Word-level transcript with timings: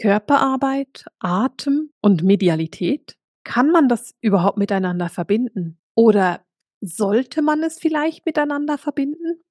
Körperarbeit, 0.00 1.06
Atem 1.18 1.90
und 2.00 2.22
Medialität? 2.22 3.16
Kann 3.42 3.70
man 3.72 3.88
das 3.88 4.14
überhaupt 4.20 4.56
miteinander 4.56 5.08
verbinden? 5.08 5.80
Oder 5.96 6.40
sollte 6.80 7.42
man 7.42 7.64
es 7.64 7.80
vielleicht 7.80 8.24
miteinander 8.24 8.78
verbinden? 8.78 9.42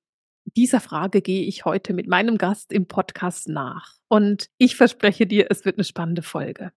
Dieser 0.56 0.80
Frage 0.80 1.22
gehe 1.22 1.44
ich 1.44 1.66
heute 1.66 1.94
mit 1.94 2.08
meinem 2.08 2.38
Gast 2.38 2.72
im 2.72 2.88
Podcast 2.88 3.50
nach. 3.50 3.96
Und 4.08 4.50
ich 4.58 4.78
verspreche 4.78 5.28
dir, 5.28 5.48
es 5.50 5.66
wird 5.66 5.76
eine 5.76 5.84
spannende 5.84 6.22
Folge. 6.22 6.72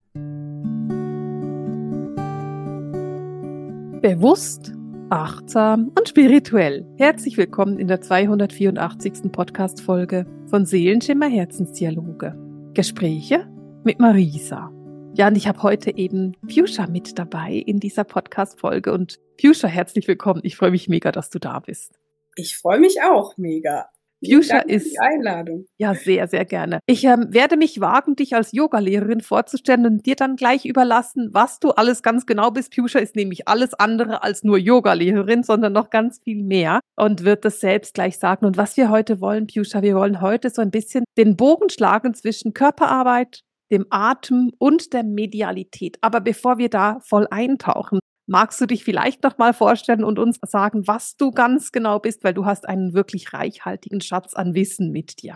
Bewusst, 4.01 4.73
achtsam 5.09 5.93
und 5.97 6.09
spirituell. 6.09 6.85
Herzlich 6.97 7.37
willkommen 7.37 7.79
in 7.79 7.87
der 7.87 8.01
284. 8.01 9.31
Podcast-Folge 9.31 10.25
von 10.47 10.65
Seelenschimmer 10.65 11.29
Herzensdialoge. 11.29 12.35
Gespräche 12.73 13.50
mit 13.83 13.99
Marisa. 13.99 14.71
Ja, 15.13 15.27
und 15.27 15.35
ich 15.35 15.47
habe 15.47 15.63
heute 15.63 15.95
eben 15.97 16.37
Fuchsia 16.47 16.87
mit 16.87 17.17
dabei 17.17 17.53
in 17.53 17.79
dieser 17.79 18.03
Podcast-Folge. 18.03 18.93
Und 18.93 19.19
Fuchsia, 19.39 19.67
herzlich 19.67 20.07
willkommen. 20.07 20.41
Ich 20.43 20.55
freue 20.55 20.71
mich 20.71 20.87
mega, 20.87 21.11
dass 21.11 21.29
du 21.29 21.39
da 21.39 21.59
bist. 21.59 21.99
Ich 22.35 22.57
freue 22.57 22.79
mich 22.79 23.01
auch 23.01 23.37
mega. 23.37 23.89
Fuchsia 24.23 24.59
ist 24.59 24.91
die 24.91 24.99
Einladung. 24.99 25.65
Ja, 25.79 25.95
sehr, 25.95 26.27
sehr 26.27 26.45
gerne. 26.45 26.79
Ich 26.85 27.03
ähm, 27.05 27.33
werde 27.33 27.57
mich 27.57 27.81
wagen, 27.81 28.15
dich 28.15 28.35
als 28.35 28.51
Yogalehrerin 28.51 29.21
vorzustellen 29.21 29.87
und 29.87 30.05
dir 30.05 30.15
dann 30.15 30.35
gleich 30.35 30.65
überlassen, 30.65 31.29
was 31.31 31.59
du 31.59 31.71
alles 31.71 32.03
ganz 32.03 32.27
genau 32.27 32.51
bist. 32.51 32.75
Fuchsia 32.75 33.01
ist 33.01 33.15
nämlich 33.15 33.47
alles 33.47 33.73
andere 33.73 34.21
als 34.21 34.43
nur 34.43 34.59
Yogalehrerin, 34.59 35.41
sondern 35.41 35.73
noch 35.73 35.89
ganz 35.89 36.19
viel 36.23 36.43
mehr 36.43 36.81
und 36.95 37.25
wird 37.25 37.45
das 37.45 37.59
selbst 37.59 37.95
gleich 37.95 38.19
sagen. 38.19 38.45
Und 38.45 38.57
was 38.57 38.77
wir 38.77 38.91
heute 38.91 39.21
wollen, 39.21 39.49
Fuchsia, 39.49 39.81
wir 39.81 39.95
wollen 39.95 40.21
heute 40.21 40.51
so 40.51 40.61
ein 40.61 40.71
bisschen 40.71 41.03
den 41.17 41.35
Bogen 41.35 41.71
schlagen 41.71 42.13
zwischen 42.13 42.53
Körperarbeit, 42.53 43.41
dem 43.71 43.85
Atem 43.89 44.51
und 44.57 44.93
der 44.93 45.03
Medialität. 45.03 45.97
Aber 46.01 46.21
bevor 46.21 46.57
wir 46.57 46.69
da 46.69 46.99
voll 47.01 47.27
eintauchen, 47.31 47.99
magst 48.27 48.61
du 48.61 48.65
dich 48.65 48.83
vielleicht 48.83 49.23
noch 49.23 49.37
mal 49.37 49.53
vorstellen 49.53 50.03
und 50.03 50.19
uns 50.19 50.39
sagen, 50.45 50.87
was 50.87 51.15
du 51.15 51.31
ganz 51.31 51.71
genau 51.71 51.99
bist, 51.99 52.23
weil 52.23 52.33
du 52.33 52.45
hast 52.45 52.67
einen 52.67 52.93
wirklich 52.93 53.33
reichhaltigen 53.33 54.01
Schatz 54.01 54.33
an 54.33 54.53
Wissen 54.53 54.91
mit 54.91 55.21
dir. 55.21 55.35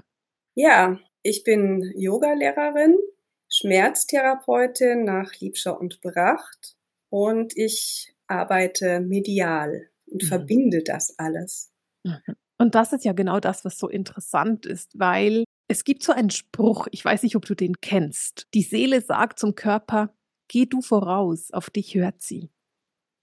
Ja, 0.56 0.98
ich 1.22 1.44
bin 1.44 1.92
Yogalehrerin, 1.96 2.96
Schmerztherapeutin 3.50 5.04
nach 5.04 5.34
Liebscher 5.40 5.80
und 5.80 6.02
Bracht 6.02 6.76
und 7.09 7.56
ich 7.58 8.16
arbeite 8.28 9.02
medial 9.02 9.90
und 10.06 10.24
mhm. 10.24 10.28
verbinde 10.28 10.84
das 10.84 11.18
alles. 11.18 11.72
Mhm. 12.04 12.36
Und 12.58 12.76
das 12.76 12.94
ist 12.94 13.04
ja 13.04 13.14
genau 13.14 13.40
das, 13.40 13.66
was 13.66 13.78
so 13.78 13.90
interessant 13.90 14.66
ist, 14.66 14.98
weil 14.98 15.44
es 15.68 15.84
gibt 15.84 16.04
so 16.04 16.12
einen 16.12 16.30
Spruch, 16.30 16.88
ich 16.92 17.04
weiß 17.04 17.24
nicht, 17.24 17.36
ob 17.36 17.46
du 17.46 17.56
den 17.56 17.80
kennst. 17.82 18.48
Die 18.54 18.62
Seele 18.62 19.02
sagt 19.02 19.40
zum 19.40 19.56
Körper, 19.56 20.16
geh 20.48 20.66
du 20.66 20.82
voraus, 20.82 21.52
auf 21.52 21.70
dich 21.70 21.96
hört 21.96 22.22
sie. 22.22 22.52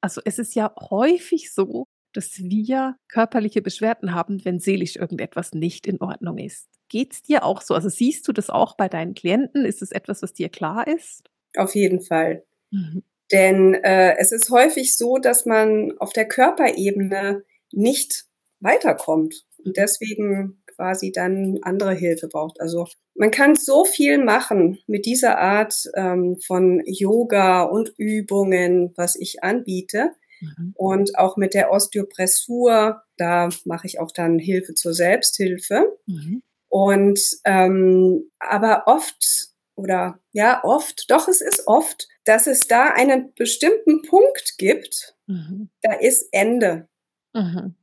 Also 0.01 0.21
es 0.25 0.39
ist 0.39 0.55
ja 0.55 0.75
häufig 0.91 1.53
so, 1.53 1.87
dass 2.13 2.39
wir 2.39 2.97
körperliche 3.09 3.63
Beschwerden 3.63 4.15
haben, 4.15 4.45
wenn 4.45 4.59
seelisch 4.59 4.97
irgendetwas 4.97 5.53
nicht 5.53 5.87
in 5.87 6.01
Ordnung 6.01 6.39
ist. 6.39 6.69
Geht's 6.89 7.23
dir 7.23 7.45
auch 7.45 7.63
so? 7.63 7.75
Also 7.75 7.89
siehst 7.89 8.29
du 8.29 8.33
das 8.33 8.51
auch 8.51 8.77
bei 8.77 8.89
deinen 8.89 9.15
Klienten? 9.15 9.65
Ist 9.65 9.81
es 9.81 9.93
etwas, 9.93 10.21
was 10.23 10.35
dir 10.35 10.49
klar 10.49 10.87
ist? 10.87 11.31
Auf 11.57 11.75
jeden 11.75 12.01
Fall. 12.03 12.45
Mhm. 12.71 13.03
Denn 13.31 13.75
äh, 13.75 14.17
es 14.19 14.33
ist 14.33 14.51
häufig 14.51 14.97
so, 14.97 15.17
dass 15.17 15.47
man 15.47 15.97
auf 15.99 16.13
der 16.13 16.29
Körperebene 16.29 17.45
nicht 17.73 18.27
weiterkommt 18.61 19.47
und 19.65 19.77
deswegen 19.77 20.62
quasi 20.75 21.13
dann 21.13 21.59
andere 21.63 21.95
Hilfe 21.95 22.29
braucht. 22.29 22.61
Also 22.61 22.87
man 23.15 23.31
kann 23.31 23.55
so 23.55 23.85
viel 23.85 24.23
machen 24.23 24.79
mit 24.87 25.07
dieser 25.07 25.39
Art 25.39 25.91
ähm, 25.95 26.39
von 26.47 26.83
Yoga 26.87 27.63
und 27.63 27.93
Übungen, 27.97 28.93
was 28.97 29.17
ich 29.17 29.43
anbiete. 29.43 30.13
Mhm. 30.41 30.73
Und 30.77 31.19
auch 31.19 31.37
mit 31.37 31.55
der 31.55 31.71
Osteopressur, 31.71 33.03
da 33.17 33.49
mache 33.65 33.87
ich 33.87 34.01
auch 34.01 34.11
dann 34.13 34.39
Hilfe 34.39 34.75
zur 34.75 34.95
Selbsthilfe. 34.95 35.99
Mhm. 36.07 36.43
Und 36.69 37.21
ähm, 37.45 38.31
aber 38.39 38.85
oft 38.87 39.53
oder 39.75 40.19
ja 40.33 40.63
oft, 40.65 41.11
doch 41.11 41.29
es 41.29 41.41
ist 41.41 41.65
oft, 41.67 42.09
dass 42.25 42.47
es 42.47 42.61
da 42.61 42.91
einen 42.91 43.33
bestimmten 43.35 44.03
Punkt 44.03 44.55
gibt, 44.59 45.17
mhm. 45.27 45.71
da 45.83 45.93
ist 45.93 46.29
Ende. 46.33 46.89
Mhm. 47.35 47.75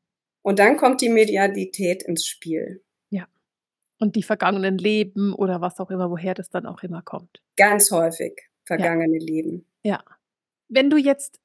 Und 0.42 0.60
dann 0.60 0.78
kommt 0.78 1.02
die 1.02 1.10
Medialität 1.10 2.04
ins 2.04 2.26
Spiel. 2.26 2.84
Und 4.00 4.16
die 4.16 4.24
vergangenen 4.24 4.78
Leben 4.78 5.34
oder 5.34 5.62
was 5.62 5.80
auch 5.80 5.92
immer, 5.92 6.10
woher 6.10 6.34
das 6.34 6.50
dann 6.50 6.66
auch 6.66 6.84
immer 6.84 7.02
kommt. 7.02 7.42
Ganz 7.58 7.92
häufig 7.92 8.50
vergangene 8.64 9.20
ja. 9.20 9.26
Leben. 9.26 9.66
Ja. 9.84 10.04
Wenn 10.70 10.90
du 10.90 10.98
jetzt 10.98 11.40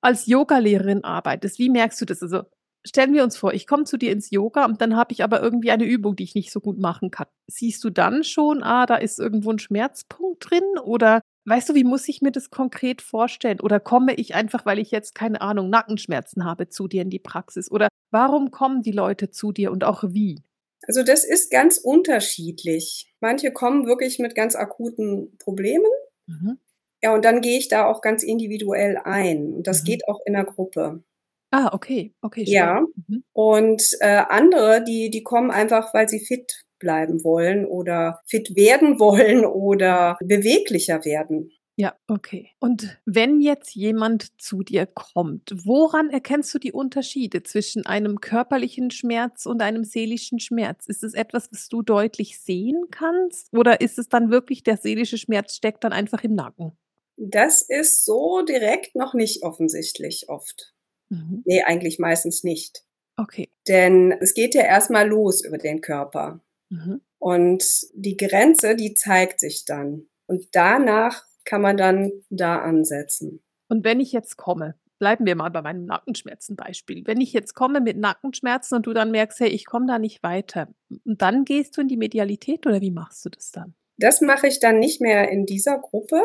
als 0.00 0.26
Yogalehrerin 0.26 1.04
arbeitest, 1.04 1.58
wie 1.58 1.70
merkst 1.70 2.00
du 2.00 2.06
das? 2.06 2.22
Also 2.22 2.42
stellen 2.84 3.12
wir 3.12 3.22
uns 3.22 3.36
vor, 3.36 3.52
ich 3.52 3.66
komme 3.66 3.84
zu 3.84 3.96
dir 3.96 4.12
ins 4.12 4.30
Yoga 4.30 4.64
und 4.64 4.80
dann 4.80 4.96
habe 4.96 5.12
ich 5.12 5.22
aber 5.22 5.42
irgendwie 5.42 5.70
eine 5.70 5.84
Übung, 5.84 6.16
die 6.16 6.24
ich 6.24 6.34
nicht 6.34 6.50
so 6.50 6.60
gut 6.60 6.78
machen 6.78 7.10
kann. 7.10 7.26
Siehst 7.46 7.84
du 7.84 7.90
dann 7.90 8.24
schon, 8.24 8.62
ah, 8.62 8.86
da 8.86 8.96
ist 8.96 9.18
irgendwo 9.18 9.50
ein 9.50 9.58
Schmerzpunkt 9.58 10.50
drin 10.50 10.78
oder 10.82 11.20
weißt 11.44 11.68
du, 11.68 11.74
wie 11.74 11.84
muss 11.84 12.08
ich 12.08 12.22
mir 12.22 12.32
das 12.32 12.50
konkret 12.50 13.02
vorstellen? 13.02 13.60
Oder 13.60 13.80
komme 13.80 14.14
ich 14.14 14.34
einfach, 14.34 14.64
weil 14.66 14.78
ich 14.78 14.90
jetzt 14.90 15.14
keine 15.14 15.40
Ahnung, 15.40 15.68
Nackenschmerzen 15.68 16.44
habe, 16.44 16.68
zu 16.68 16.88
dir 16.88 17.02
in 17.02 17.10
die 17.10 17.18
Praxis? 17.18 17.70
Oder 17.70 17.88
warum 18.10 18.50
kommen 18.50 18.82
die 18.82 18.92
Leute 18.92 19.30
zu 19.30 19.52
dir 19.52 19.72
und 19.72 19.84
auch 19.84 20.04
wie? 20.06 20.42
Also 20.90 21.04
das 21.04 21.24
ist 21.24 21.52
ganz 21.52 21.78
unterschiedlich. 21.78 23.14
Manche 23.20 23.52
kommen 23.52 23.86
wirklich 23.86 24.18
mit 24.18 24.34
ganz 24.34 24.56
akuten 24.56 25.38
Problemen. 25.38 25.86
Mhm. 26.26 26.58
Ja, 27.00 27.14
und 27.14 27.24
dann 27.24 27.42
gehe 27.42 27.56
ich 27.58 27.68
da 27.68 27.86
auch 27.86 28.00
ganz 28.00 28.24
individuell 28.24 28.96
ein. 29.04 29.52
Und 29.52 29.68
das 29.68 29.82
mhm. 29.82 29.84
geht 29.84 30.08
auch 30.08 30.18
in 30.26 30.32
der 30.32 30.42
Gruppe. 30.42 31.04
Ah, 31.52 31.70
okay, 31.72 32.12
okay. 32.22 32.44
Schön. 32.44 32.54
Ja. 32.54 32.80
Mhm. 33.06 33.22
Und 33.32 33.84
äh, 34.00 34.24
andere, 34.28 34.82
die, 34.82 35.10
die 35.10 35.22
kommen 35.22 35.52
einfach, 35.52 35.94
weil 35.94 36.08
sie 36.08 36.18
fit 36.18 36.64
bleiben 36.80 37.22
wollen 37.22 37.66
oder 37.66 38.20
fit 38.26 38.56
werden 38.56 38.98
wollen 38.98 39.44
oder 39.44 40.18
beweglicher 40.20 41.04
werden. 41.04 41.52
Ja, 41.76 41.96
okay. 42.08 42.50
Und 42.58 43.00
wenn 43.06 43.40
jetzt 43.40 43.74
jemand 43.74 44.40
zu 44.40 44.62
dir 44.62 44.86
kommt, 44.86 45.52
woran 45.64 46.10
erkennst 46.10 46.52
du 46.54 46.58
die 46.58 46.72
Unterschiede 46.72 47.42
zwischen 47.42 47.86
einem 47.86 48.20
körperlichen 48.20 48.90
Schmerz 48.90 49.46
und 49.46 49.62
einem 49.62 49.84
seelischen 49.84 50.40
Schmerz? 50.40 50.86
Ist 50.86 51.02
es 51.02 51.14
etwas, 51.14 51.48
was 51.52 51.68
du 51.68 51.82
deutlich 51.82 52.38
sehen 52.38 52.84
kannst? 52.90 53.48
Oder 53.52 53.80
ist 53.80 53.98
es 53.98 54.08
dann 54.08 54.30
wirklich, 54.30 54.62
der 54.62 54.76
seelische 54.76 55.16
Schmerz 55.16 55.54
steckt 55.56 55.84
dann 55.84 55.92
einfach 55.92 56.22
im 56.22 56.34
Nacken? 56.34 56.76
Das 57.16 57.62
ist 57.62 58.04
so 58.04 58.42
direkt 58.42 58.94
noch 58.94 59.14
nicht 59.14 59.42
offensichtlich 59.42 60.28
oft. 60.28 60.74
Mhm. 61.10 61.42
Nee, 61.44 61.62
eigentlich 61.62 61.98
meistens 61.98 62.44
nicht. 62.44 62.84
Okay. 63.16 63.50
Denn 63.68 64.12
es 64.20 64.34
geht 64.34 64.54
ja 64.54 64.62
erstmal 64.62 65.08
los 65.08 65.44
über 65.44 65.58
den 65.58 65.80
Körper. 65.80 66.40
Mhm. 66.70 67.02
Und 67.18 67.64
die 67.92 68.16
Grenze, 68.16 68.76
die 68.76 68.94
zeigt 68.94 69.40
sich 69.40 69.64
dann. 69.66 70.08
Und 70.26 70.48
danach 70.52 71.24
kann 71.44 71.62
man 71.62 71.76
dann 71.76 72.10
da 72.30 72.60
ansetzen. 72.60 73.42
Und 73.68 73.84
wenn 73.84 74.00
ich 74.00 74.12
jetzt 74.12 74.36
komme, 74.36 74.74
bleiben 74.98 75.26
wir 75.26 75.34
mal 75.34 75.50
bei 75.50 75.62
meinem 75.62 75.86
Nackenschmerzenbeispiel. 75.86 77.06
Wenn 77.06 77.20
ich 77.20 77.32
jetzt 77.32 77.54
komme 77.54 77.80
mit 77.80 77.96
Nackenschmerzen 77.96 78.76
und 78.76 78.86
du 78.86 78.92
dann 78.92 79.10
merkst, 79.10 79.40
hey, 79.40 79.48
ich 79.48 79.64
komme 79.64 79.86
da 79.86 79.98
nicht 79.98 80.22
weiter, 80.22 80.68
und 81.04 81.22
dann 81.22 81.44
gehst 81.44 81.76
du 81.76 81.80
in 81.80 81.88
die 81.88 81.96
Medialität 81.96 82.66
oder 82.66 82.80
wie 82.80 82.90
machst 82.90 83.24
du 83.24 83.30
das 83.30 83.50
dann? 83.50 83.74
Das 83.96 84.20
mache 84.20 84.46
ich 84.46 84.60
dann 84.60 84.78
nicht 84.78 85.00
mehr 85.00 85.30
in 85.30 85.46
dieser 85.46 85.78
Gruppe. 85.78 86.22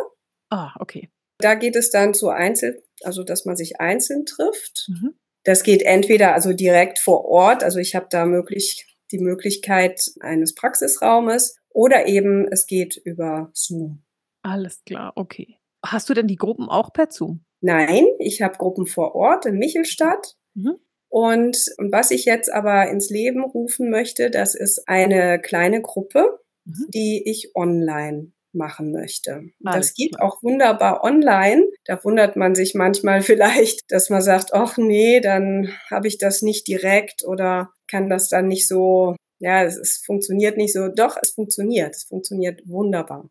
Ah, 0.50 0.74
okay. 0.80 1.10
Da 1.40 1.56
geht 1.56 1.76
es 1.76 1.90
dann 1.90 2.14
zu 2.14 2.30
einzeln, 2.30 2.76
also 3.04 3.24
dass 3.24 3.46
man 3.46 3.56
sich 3.56 3.80
einzeln 3.80 4.26
trifft. 4.26 4.88
Mhm. 4.90 5.16
Das 5.44 5.64
geht 5.64 5.84
entweder 5.84 6.34
also 6.34 6.54
direkt 6.54 7.00
vor 7.00 7.26
Ort, 7.26 7.64
also 7.64 7.80
ich 7.80 7.96
habe 7.96 8.08
da 8.10 8.26
möglich 8.26 8.86
die 9.12 9.20
Möglichkeit 9.20 10.12
eines 10.20 10.56
Praxisraumes 10.56 11.58
oder 11.70 12.08
eben 12.08 12.48
es 12.48 12.66
geht 12.66 12.98
über 12.98 13.52
Zoom. 13.54 14.05
Alles 14.46 14.84
klar, 14.86 15.14
okay. 15.16 15.58
Hast 15.84 16.08
du 16.08 16.14
denn 16.14 16.28
die 16.28 16.36
Gruppen 16.36 16.70
auch 16.70 16.94
per 16.94 17.10
Zoom? 17.10 17.44
Nein, 17.62 18.06
ich 18.20 18.44
habe 18.44 18.58
Gruppen 18.58 18.86
vor 18.86 19.16
Ort 19.16 19.48
in 19.48 19.58
Michelstadt. 19.58 20.36
Mhm. 20.54 20.76
Und 21.10 21.58
was 21.78 22.12
ich 22.12 22.26
jetzt 22.26 22.54
aber 22.54 22.90
ins 22.90 23.10
Leben 23.10 23.44
rufen 23.44 23.90
möchte, 23.90 24.30
das 24.30 24.54
ist 24.54 24.88
eine 24.88 25.40
kleine 25.42 25.82
Gruppe, 25.82 26.40
mhm. 26.66 26.86
die 26.94 27.24
ich 27.26 27.56
online 27.56 28.34
machen 28.54 28.92
möchte. 28.92 29.50
Alles 29.64 29.88
das 29.88 29.96
geht 29.96 30.16
klar. 30.16 30.28
auch 30.28 30.44
wunderbar 30.44 31.04
online. 31.04 31.66
Da 31.86 32.04
wundert 32.04 32.36
man 32.36 32.54
sich 32.54 32.76
manchmal 32.76 33.22
vielleicht, 33.24 33.92
dass 33.92 34.12
man 34.12 34.22
sagt, 34.22 34.54
ach 34.54 34.78
nee, 34.78 35.22
dann 35.22 35.72
habe 35.90 36.08
ich 36.08 36.20
das 36.20 36.44
nicht 36.44 36.68
direkt 36.68 37.26
oder 37.26 37.72
kann 37.88 38.10
das 38.10 38.30
dann 38.30 38.48
nicht 38.48 38.68
so, 38.68 39.16
ja, 39.40 39.64
es, 39.64 39.76
es 39.76 40.04
funktioniert 40.06 40.56
nicht 40.56 40.74
so. 40.74 40.88
Doch, 40.88 41.18
es 41.20 41.32
funktioniert. 41.32 41.96
Es 41.96 42.04
funktioniert 42.04 42.62
wunderbar. 42.66 43.28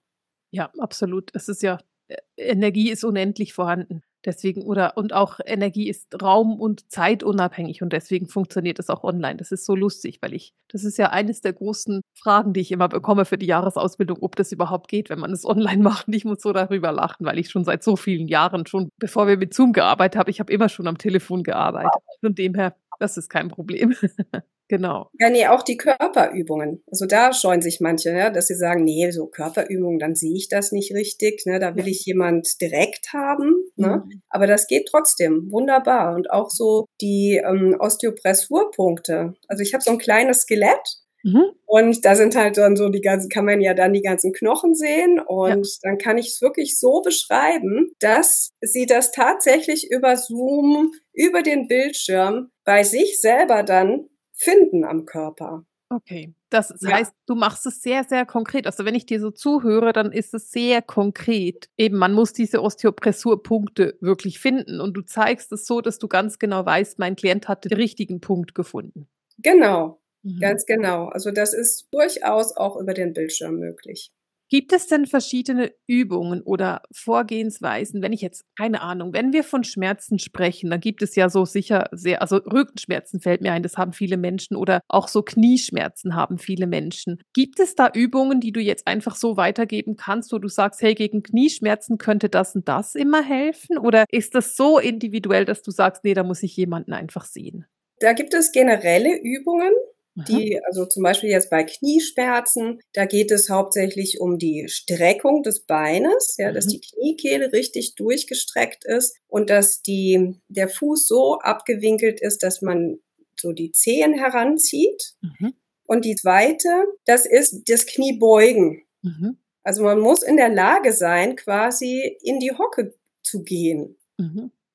Ja, 0.55 0.71
absolut. 0.79 1.31
Es 1.35 1.49
ist 1.49 1.63
ja, 1.63 1.79
äh, 2.07 2.17
Energie 2.37 2.91
ist 2.91 3.05
unendlich 3.05 3.53
vorhanden. 3.53 4.03
Deswegen, 4.25 4.63
oder 4.63 4.97
und 4.97 5.13
auch 5.13 5.39
Energie 5.45 5.89
ist 5.89 6.23
raum- 6.23 6.59
und 6.59 6.91
zeitunabhängig 6.91 7.83
und 7.83 7.93
deswegen 7.93 8.27
funktioniert 8.27 8.79
es 8.79 8.89
auch 8.89 9.05
online. 9.05 9.37
Das 9.37 9.53
ist 9.53 9.67
so 9.67 9.77
lustig, 9.77 10.21
weil 10.23 10.33
ich, 10.33 10.55
das 10.69 10.85
ist 10.85 10.97
ja 10.97 11.11
eines 11.11 11.43
der 11.43 11.53
großen 11.53 12.01
Fragen, 12.15 12.55
die 12.55 12.61
ich 12.61 12.73
immer 12.73 12.89
bekomme 12.89 13.27
für 13.27 13.37
die 13.37 13.47
Jahresausbildung, 13.47 14.19
ob 14.23 14.37
das 14.37 14.51
überhaupt 14.53 14.89
geht, 14.89 15.11
wenn 15.11 15.19
man 15.19 15.33
es 15.33 15.45
online 15.45 15.83
macht. 15.83 16.07
Und 16.07 16.15
ich 16.15 16.25
muss 16.25 16.41
so 16.41 16.53
darüber 16.53 16.93
lachen, 16.93 17.27
weil 17.27 17.39
ich 17.39 17.51
schon 17.51 17.65
seit 17.65 17.83
so 17.83 17.97
vielen 17.97 18.29
Jahren, 18.29 18.65
schon 18.67 18.89
bevor 18.99 19.27
wir 19.27 19.37
mit 19.37 19.53
Zoom 19.53 19.73
gearbeitet 19.73 20.19
haben, 20.19 20.31
ich 20.31 20.41
habe 20.41 20.53
immer 20.53 20.69
schon 20.71 20.87
am 20.87 20.97
Telefon 20.99 21.43
gearbeitet. 21.43 21.91
Von 22.21 22.35
dem 22.35 22.55
her, 22.55 22.77
das 22.99 23.17
ist 23.17 23.29
kein 23.29 23.49
Problem. 23.49 23.95
Genau. 24.69 25.11
Ja, 25.19 25.29
nee, 25.29 25.47
auch 25.47 25.63
die 25.63 25.77
Körperübungen. 25.77 26.83
Also 26.91 27.05
da 27.07 27.33
scheuen 27.35 27.61
sich 27.61 27.81
manche, 27.81 28.11
ja, 28.11 28.31
dass 28.31 28.47
sie 28.47 28.55
sagen, 28.55 28.85
nee, 28.85 29.11
so 29.11 29.27
Körperübungen, 29.27 29.99
dann 29.99 30.15
sehe 30.15 30.35
ich 30.35 30.49
das 30.49 30.73
nicht 30.73 30.95
richtig. 30.95 31.45
Ne, 31.45 31.59
da 31.59 31.77
will 31.77 31.87
ich 31.87 32.07
jemand 32.07 32.61
direkt 32.61 33.13
haben. 33.13 33.55
Ne? 33.77 34.03
Mhm. 34.05 34.23
Aber 34.31 34.47
das 34.47 34.67
geht 34.67 34.89
trotzdem 34.91 35.51
wunderbar. 35.51 36.15
Und 36.15 36.31
auch 36.31 36.49
so 36.49 36.87
die 37.01 37.43
ähm, 37.45 37.77
Osteopressurpunkte. 37.79 39.35
Also 39.49 39.63
ich 39.63 39.75
habe 39.75 39.85
so 39.85 39.91
ein 39.91 39.99
kleines 39.99 40.43
Skelett. 40.43 41.04
Mhm. 41.25 41.53
Und 41.65 42.05
da 42.05 42.15
sind 42.15 42.37
halt 42.37 42.59
dann 42.59 42.77
so 42.77 42.91
die 42.91 43.01
ganzen, 43.01 43.31
kann 43.31 43.47
man 43.47 43.61
ja 43.61 43.75
dann 43.75 43.95
die 43.95 44.03
ganzen 44.03 44.33
Knochen 44.33 44.75
sehen 44.75 45.19
und 45.19 45.67
ja. 45.67 45.79
dann 45.83 45.99
kann 45.99 46.19
ich 46.19 46.29
es 46.29 46.43
wirklich 46.43 46.79
so 46.79 47.01
beschreiben, 47.03 47.93
dass 47.99 48.51
sie 48.61 48.87
das 48.87 49.11
tatsächlich 49.11 49.91
über 49.91 50.17
Zoom, 50.17 50.93
über 51.13 51.43
den 51.43 51.67
Bildschirm 51.67 52.51
bei 52.65 52.85
sich 52.85 53.21
selber 53.21 53.63
dann 53.63 54.09
finden 54.33 54.85
am 54.85 55.07
Körper. 55.07 55.65
Okay, 55.89 56.35
das 56.51 56.75
ja. 56.81 56.91
heißt, 56.91 57.15
du 57.27 57.35
machst 57.35 57.67
es 57.67 57.81
sehr, 57.81 58.05
sehr 58.05 58.27
konkret. 58.27 58.67
Also 58.67 58.85
wenn 58.85 58.95
ich 58.95 59.07
dir 59.07 59.21
so 59.21 59.31
zuhöre, 59.31 59.93
dann 59.93 60.13
ist 60.13 60.35
es 60.35 60.51
sehr 60.51 60.83
konkret. 60.83 61.69
Eben, 61.77 61.97
man 61.97 62.13
muss 62.13 62.33
diese 62.33 62.63
Osteopressurpunkte 62.63 63.97
wirklich 64.01 64.41
finden 64.41 64.81
und 64.81 64.95
du 64.95 65.03
zeigst 65.03 65.53
es 65.53 65.67
so, 65.67 65.81
dass 65.81 65.99
du 65.99 66.09
ganz 66.09 66.39
genau 66.39 66.67
weißt, 66.67 66.99
mein 66.99 67.17
Klient 67.17 67.49
hat 67.49 67.65
den 67.65 67.75
richtigen 67.75 68.21
Punkt 68.21 68.55
gefunden. 68.55 69.09
Genau, 69.39 70.01
mhm. 70.25 70.41
ganz 70.41 70.67
genau. 70.67 71.07
Also 71.07 71.31
das 71.31 71.55
ist 71.55 71.87
durchaus 71.93 72.57
auch 72.57 72.77
über 72.77 72.95
den 72.95 73.13
Bildschirm 73.13 73.59
möglich. 73.59 74.11
Gibt 74.51 74.73
es 74.73 74.87
denn 74.87 75.07
verschiedene 75.07 75.73
Übungen 75.87 76.43
oder 76.43 76.83
Vorgehensweisen, 76.93 78.03
wenn 78.03 78.13
ich 78.13 78.21
jetzt, 78.21 78.45
keine 78.57 78.83
Ahnung, 78.83 79.13
wenn 79.15 79.33
wir 79.33 79.43
von 79.43 79.65
Schmerzen 79.65 80.19
sprechen, 80.19 80.71
dann 80.71 80.81
gibt 80.81 81.03
es 81.03 81.17
ja 81.17 81.31
so 81.31 81.45
sicher 81.47 81.89
sehr, 81.93 82.21
also 82.21 82.37
Rückenschmerzen 82.37 83.21
fällt 83.21 83.41
mir 83.41 83.53
ein, 83.53 83.63
das 83.63 83.79
haben 83.79 83.93
viele 83.95 84.19
Menschen 84.19 84.57
oder 84.57 84.81
auch 84.87 85.09
so 85.09 85.23
Knieschmerzen 85.23 86.15
haben 86.15 86.39
viele 86.39 86.67
Menschen. 86.67 87.21
Gibt 87.33 87.59
es 87.59 87.75
da 87.75 87.91
Übungen, 87.93 88.41
die 88.41 88.53
du 88.53 88.61
jetzt 88.61 88.87
einfach 88.87 89.17
so 89.17 89.39
weitergeben 89.39 89.97
kannst, 89.97 90.31
wo 90.31 90.39
du 90.39 90.49
sagst, 90.49 90.83
hey, 90.83 90.95
gegen 90.95 91.23
Knieschmerzen 91.23 91.97
könnte 91.97 92.29
das 92.29 92.55
und 92.55 92.69
das 92.69 92.95
immer 92.95 93.25
helfen? 93.25 93.79
Oder 93.79 94.05
ist 94.11 94.35
das 94.35 94.57
so 94.57 94.79
individuell, 94.79 95.47
dass 95.47 95.63
du 95.63 95.71
sagst, 95.71 96.05
nee, 96.05 96.15
da 96.15 96.23
muss 96.23 96.43
ich 96.43 96.55
jemanden 96.57 96.93
einfach 96.93 97.25
sehen? 97.25 97.65
Da 97.99 98.13
gibt 98.13 98.35
es 98.35 98.53
generelle 98.53 99.19
Übungen, 99.21 99.73
die, 100.15 100.61
also 100.65 100.87
zum 100.87 101.03
Beispiel 101.03 101.31
jetzt 101.31 101.51
bei 101.51 101.65
Knieschmerzen, 101.65 102.81
da 102.93 103.05
geht 103.05 103.33
es 103.33 103.51
hauptsächlich 103.51 104.21
um 104.21 104.39
die 104.39 104.69
Streckung 104.69 105.43
des 105.43 105.61
Beines, 105.67 106.37
ja, 106.39 106.51
mhm. 106.51 106.55
dass 106.55 106.69
die 106.69 106.81
Kniekehle 106.81 107.53
richtig 107.53 107.97
durchgestreckt 107.97 108.85
ist 108.85 109.17
und 109.27 109.51
dass 109.51 109.83
die, 109.83 110.41
der 110.49 110.69
Fuß 110.69 111.09
so 111.09 111.39
abgewinkelt 111.41 112.21
ist, 112.21 112.43
dass 112.43 112.63
man 112.63 112.99
so 113.39 113.53
die 113.53 113.73
Zehen 113.73 114.15
heranzieht. 114.15 115.15
Mhm. 115.21 115.55
Und 115.87 116.05
die 116.05 116.15
zweite, 116.15 116.69
das 117.05 117.27
ist 117.27 117.69
das 117.69 117.87
Kniebeugen. 117.87 118.83
Mhm. 119.03 119.39
Also 119.65 119.83
man 119.83 119.99
muss 119.99 120.23
in 120.23 120.37
der 120.37 120.49
Lage 120.49 120.93
sein, 120.93 121.37
quasi 121.37 122.19
in 122.23 122.39
die 122.39 122.53
Hocke 122.53 122.95
zu 123.23 123.43
gehen. 123.43 123.97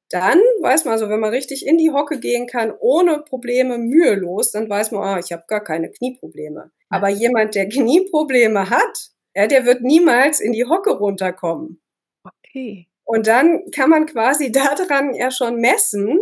Dann 0.10 0.40
weiß 0.62 0.86
man, 0.86 0.94
also 0.94 1.10
wenn 1.10 1.20
man 1.20 1.30
richtig 1.30 1.66
in 1.66 1.78
die 1.78 1.92
Hocke 1.92 2.20
gehen 2.20 2.48
kann, 2.48 2.74
ohne 2.80 3.20
Probleme, 3.20 3.78
mühelos, 3.78 4.52
dann 4.52 4.70
weiß 4.70 4.92
man, 4.92 5.04
ah, 5.04 5.20
ich 5.20 5.32
habe 5.32 5.44
gar 5.48 5.64
keine 5.64 5.92
Knieprobleme. 5.92 6.72
Aber 6.90 7.10
jemand, 7.10 7.56
der 7.56 7.70
Knieprobleme 7.70 8.70
hat, 8.70 9.12
ja, 9.36 9.48
der 9.48 9.66
wird 9.66 9.82
niemals 9.82 10.40
in 10.40 10.52
die 10.52 10.66
Hocke 10.66 10.92
runterkommen. 10.92 11.82
Okay. 12.24 12.88
Und 13.06 13.28
dann 13.28 13.70
kann 13.72 13.90
man 13.90 14.06
quasi 14.08 14.52
daran 14.52 15.14
ja 15.14 15.32
schon 15.32 15.58
messen, 15.58 16.20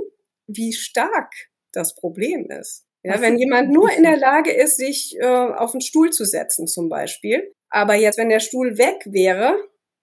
wie 0.47 0.73
stark 0.73 1.33
das 1.71 1.95
Problem 1.95 2.49
ist. 2.49 2.85
Ja, 3.03 3.21
wenn 3.21 3.37
jemand 3.37 3.71
nur 3.71 3.89
in 3.91 4.03
der 4.03 4.17
Lage 4.17 4.51
ist, 4.51 4.77
sich 4.77 5.15
äh, 5.19 5.25
auf 5.25 5.71
den 5.71 5.79
Stuhl 5.79 6.09
zu 6.09 6.25
setzen 6.25 6.67
zum 6.67 6.89
Beispiel, 6.89 7.53
aber 7.69 7.95
jetzt, 7.95 8.17
wenn 8.17 8.29
der 8.29 8.41
Stuhl 8.41 8.77
weg 8.77 9.01
wäre, 9.05 9.57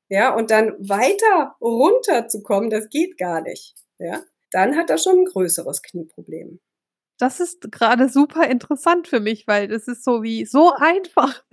ja, 0.08 0.34
und 0.34 0.50
dann 0.50 0.72
weiter 0.78 1.56
runterzukommen, 1.60 2.70
das 2.70 2.88
geht 2.88 3.18
gar 3.18 3.40
nicht, 3.42 3.74
ja, 3.98 4.22
dann 4.50 4.76
hat 4.76 4.90
er 4.90 4.98
schon 4.98 5.20
ein 5.20 5.24
größeres 5.24 5.82
Knieproblem. 5.82 6.60
Das 7.18 7.40
ist 7.40 7.70
gerade 7.70 8.08
super 8.08 8.48
interessant 8.48 9.08
für 9.08 9.20
mich, 9.20 9.46
weil 9.46 9.68
das 9.68 9.86
ist 9.86 10.04
so 10.04 10.22
wie 10.22 10.44
so 10.46 10.72
einfach. 10.76 11.44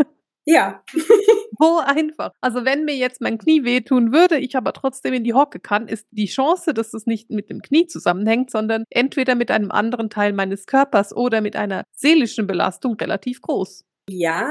Ja. 0.46 0.84
so 1.60 1.78
einfach. 1.78 2.32
Also 2.42 2.66
wenn 2.66 2.86
mir 2.86 2.96
jetzt 2.96 3.22
mein 3.22 3.38
Knie 3.38 3.64
wehtun 3.64 4.12
würde, 4.12 4.38
ich 4.38 4.56
aber 4.56 4.74
trotzdem 4.74 5.14
in 5.14 5.24
die 5.24 5.34
Hocke 5.34 5.60
kann, 5.60 5.88
ist 5.88 6.08
die 6.12 6.26
Chance, 6.26 6.74
dass 6.74 6.94
es 6.94 7.06
nicht 7.06 7.30
mit 7.30 7.50
dem 7.50 7.62
Knie 7.62 7.86
zusammenhängt, 7.86 8.50
sondern 8.50 8.86
entweder 8.90 9.36
mit 9.36 9.52
einem 9.52 9.72
anderen 9.72 10.10
Teil 10.10 10.34
meines 10.34 10.66
Körpers 10.66 11.16
oder 11.16 11.42
mit 11.42 11.56
einer 11.56 11.84
seelischen 11.92 12.48
Belastung 12.48 12.96
relativ 12.96 13.42
groß. 13.42 13.86
Ja, 14.10 14.50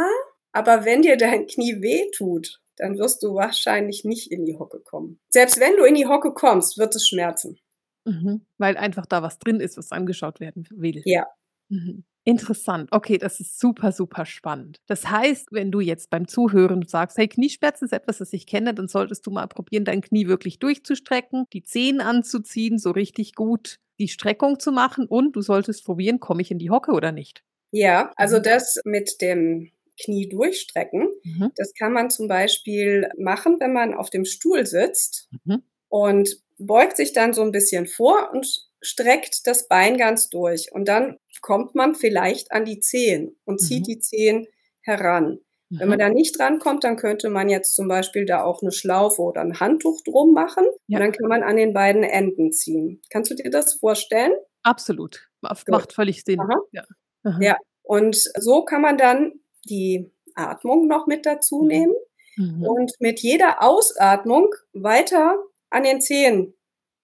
aber 0.53 0.85
wenn 0.85 1.03
dir 1.03 1.17
dein 1.17 1.47
Knie 1.47 1.81
wehtut, 1.81 2.61
dann 2.81 2.99
wirst 2.99 3.23
du 3.23 3.35
wahrscheinlich 3.35 4.05
nicht 4.05 4.31
in 4.31 4.45
die 4.45 4.59
Hocke 4.59 4.81
kommen. 4.81 5.21
Selbst 5.29 5.61
wenn 5.61 5.77
du 5.77 5.85
in 5.85 5.95
die 5.95 6.07
Hocke 6.07 6.33
kommst, 6.33 6.79
wird 6.79 6.95
es 6.95 7.07
schmerzen. 7.07 7.59
Mhm, 8.05 8.47
weil 8.59 8.77
einfach 8.77 9.07
da 9.07 9.23
was 9.23 9.39
drin 9.39 9.61
ist, 9.61 9.77
was 9.77 9.93
angeschaut 9.93 10.41
werden 10.41 10.67
will. 10.71 11.03
Ja. 11.05 11.27
Mhm. 11.69 12.05
Interessant. 12.25 12.89
Okay, 12.93 13.17
das 13.17 13.41
ist 13.41 13.59
super, 13.59 13.93
super 13.93 14.27
spannend. 14.27 14.79
Das 14.87 15.09
heißt, 15.09 15.53
wenn 15.53 15.71
du 15.71 15.81
jetzt 15.81 16.11
beim 16.11 16.29
Zuhören 16.29 16.87
sagst, 16.87 17.17
hey, 17.17 17.29
Knieschmerzen 17.29 17.87
ist 17.87 17.93
etwas, 17.93 18.19
das 18.19 18.33
ich 18.33 18.47
kenne, 18.47 18.75
dann 18.75 18.89
solltest 18.89 19.27
du 19.27 19.31
mal 19.31 19.47
probieren, 19.47 19.85
dein 19.85 20.03
Knie 20.03 20.27
wirklich 20.27 20.59
durchzustrecken, 20.59 21.47
die 21.53 21.65
Zehen 21.65 22.01
anzuziehen, 22.01 22.79
so 22.79 22.91
richtig 22.91 23.35
gut 23.35 23.79
die 23.99 24.09
Streckung 24.09 24.59
zu 24.59 24.73
machen 24.73 25.07
und 25.07 25.37
du 25.37 25.43
solltest 25.43 25.85
probieren, 25.85 26.21
komme 26.21 26.43
ich 26.43 26.51
in 26.51 26.59
die 26.59 26.71
Hocke 26.71 26.93
oder 26.93 27.13
nicht. 27.13 27.43
Ja, 27.71 28.13
also 28.17 28.39
mhm. 28.39 28.43
das 28.43 28.81
mit 28.85 29.21
dem 29.21 29.71
Knie 30.05 30.29
durchstrecken. 30.29 31.09
Mhm. 31.25 31.51
Das 31.57 31.73
kann 31.75 31.93
man 31.93 32.11
zum 32.11 32.29
Beispiel 32.29 33.09
machen, 33.19 33.57
wenn 33.61 33.73
man 33.73 33.95
auf 33.95 34.11
dem 34.11 34.25
Stuhl 34.25 34.67
sitzt 34.67 35.29
mhm. 35.45 35.63
und 35.89 36.37
beugt 36.59 36.97
sich 36.97 37.13
dann 37.13 37.33
so 37.33 37.43
ein 37.43 37.53
bisschen 37.53 37.87
vor 37.87 38.31
und 38.33 38.47
streckt 38.83 39.47
das 39.47 39.69
Bein 39.69 39.97
ganz 39.97 40.29
durch. 40.29 40.73
Und 40.73 40.89
dann 40.89 41.19
kommt 41.41 41.75
man 41.75 41.95
vielleicht 41.95 42.53
an 42.53 42.65
die 42.65 42.81
Zehen 42.81 43.37
und 43.45 43.61
zieht 43.61 43.83
mhm. 43.83 43.93
die 43.93 43.99
Zehen 44.01 44.47
heran. 44.83 45.39
Wenn 45.73 45.89
man 45.89 45.99
mhm. 45.99 46.01
da 46.01 46.09
nicht 46.09 46.37
drankommt, 46.37 46.83
dann 46.83 46.97
könnte 46.97 47.31
man 47.31 47.49
jetzt 47.49 47.77
zum 47.77 47.87
Beispiel 47.87 48.27
da 48.27 48.43
auch 48.43 48.61
eine 48.61 48.73
Schlaufe 48.73 49.23
oder 49.23 49.41
ein 49.41 49.61
Handtuch 49.61 50.01
drum 50.05 50.33
machen. 50.33 50.65
Ja. 50.89 50.99
Und 50.99 51.05
dann 51.05 51.13
kann 51.13 51.29
man 51.29 51.45
an 51.45 51.57
den 51.57 51.73
beiden 51.73 52.03
Enden 52.03 52.53
ziehen. 52.53 53.01
Kannst 53.09 53.31
du 53.31 53.37
dir 53.37 53.51
das 53.51 53.75
vorstellen? 53.75 54.33
Absolut. 54.63 55.29
Macht 55.41 55.93
völlig 55.93 56.25
Sinn. 56.25 56.41
Aha. 56.41 56.61
Ja. 56.73 56.85
Aha. 57.23 57.39
ja. 57.41 57.57
Und 57.83 58.17
so 58.17 58.65
kann 58.65 58.83
man 58.83 58.99
dann 58.99 59.33
die 59.71 60.11
Atmung 60.35 60.87
noch 60.87 61.07
mit 61.07 61.25
dazu 61.27 61.61
mhm. 61.63 61.69
nehmen 61.69 61.95
mhm. 62.37 62.65
und 62.65 62.93
mit 62.99 63.21
jeder 63.21 63.63
Ausatmung 63.63 64.55
weiter 64.73 65.39
an 65.71 65.85
den 65.85 66.01
Zehen 66.01 66.55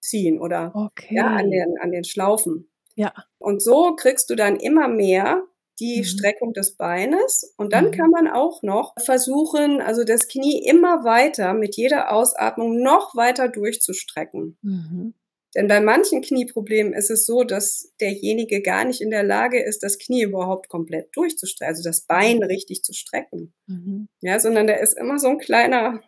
ziehen 0.00 0.40
oder 0.40 0.72
okay. 0.74 1.16
ja, 1.16 1.26
an, 1.26 1.50
den, 1.50 1.78
an 1.80 1.90
den 1.90 2.04
Schlaufen. 2.04 2.70
Ja. 2.94 3.12
Und 3.38 3.62
so 3.62 3.94
kriegst 3.96 4.30
du 4.30 4.34
dann 4.34 4.56
immer 4.56 4.88
mehr 4.88 5.42
die 5.78 5.98
mhm. 5.98 6.04
Streckung 6.04 6.52
des 6.54 6.76
Beines 6.76 7.54
und 7.58 7.72
dann 7.72 7.86
mhm. 7.86 7.90
kann 7.90 8.10
man 8.10 8.28
auch 8.28 8.62
noch 8.62 8.94
versuchen, 9.04 9.80
also 9.82 10.04
das 10.04 10.28
Knie 10.28 10.64
immer 10.66 11.04
weiter 11.04 11.52
mit 11.52 11.76
jeder 11.76 12.12
Ausatmung 12.12 12.82
noch 12.82 13.14
weiter 13.14 13.48
durchzustrecken. 13.48 14.56
Mhm. 14.62 15.14
Denn 15.56 15.68
bei 15.68 15.80
manchen 15.80 16.20
Knieproblemen 16.20 16.92
ist 16.92 17.10
es 17.10 17.24
so, 17.24 17.42
dass 17.42 17.94
derjenige 17.98 18.60
gar 18.60 18.84
nicht 18.84 19.00
in 19.00 19.10
der 19.10 19.22
Lage 19.22 19.62
ist, 19.62 19.82
das 19.82 19.98
Knie 19.98 20.22
überhaupt 20.22 20.68
komplett 20.68 21.16
durchzustrecken, 21.16 21.74
also 21.74 21.82
das 21.82 22.02
Bein 22.02 22.42
richtig 22.42 22.84
zu 22.84 22.92
strecken. 22.92 23.54
Mhm. 23.66 24.08
Ja, 24.20 24.38
sondern 24.38 24.66
da 24.66 24.74
ist 24.74 24.98
immer 24.98 25.18
so 25.18 25.28
ein 25.28 25.38
kleiner, 25.38 26.02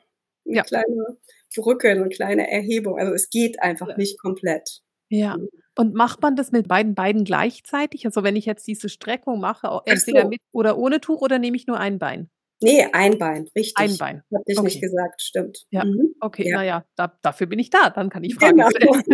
eine 0.44 0.56
ja. 0.56 0.62
kleine 0.62 1.16
Brücke, 1.56 1.88
eine 1.88 2.10
kleine 2.10 2.50
Erhebung. 2.50 2.98
Also 2.98 3.14
es 3.14 3.30
geht 3.30 3.62
einfach 3.62 3.88
ja. 3.88 3.96
nicht 3.96 4.20
komplett. 4.20 4.82
Ja. 5.08 5.38
Mhm. 5.38 5.48
Und 5.74 5.94
macht 5.94 6.20
man 6.20 6.36
das 6.36 6.52
mit 6.52 6.68
beiden 6.68 6.94
Beinen 6.94 7.24
gleichzeitig? 7.24 8.04
Also 8.04 8.22
wenn 8.22 8.36
ich 8.36 8.44
jetzt 8.44 8.66
diese 8.66 8.90
Streckung 8.90 9.40
mache, 9.40 9.80
entweder 9.86 10.22
so. 10.22 10.28
mit 10.28 10.40
oder 10.52 10.76
ohne 10.76 11.00
Tuch 11.00 11.22
oder 11.22 11.38
nehme 11.38 11.56
ich 11.56 11.66
nur 11.66 11.80
ein 11.80 11.98
Bein? 11.98 12.28
Nee, 12.60 12.86
ein 12.92 13.18
Bein, 13.18 13.48
richtig. 13.54 13.76
Ein 13.76 13.96
Bein. 13.98 14.22
Hab 14.34 14.42
ich 14.46 14.58
okay. 14.58 14.66
nicht 14.66 14.80
gesagt, 14.80 15.22
stimmt. 15.22 15.66
Ja, 15.70 15.84
mhm. 15.84 16.14
okay, 16.20 16.48
ja. 16.48 16.56
naja, 16.56 16.84
da, 16.96 17.16
dafür 17.22 17.46
bin 17.46 17.58
ich 17.58 17.70
da, 17.70 17.90
dann 17.90 18.10
kann 18.10 18.24
ich 18.24 18.34
Fragen 18.34 18.56
genau. 18.56 18.70
stellen. 18.70 19.04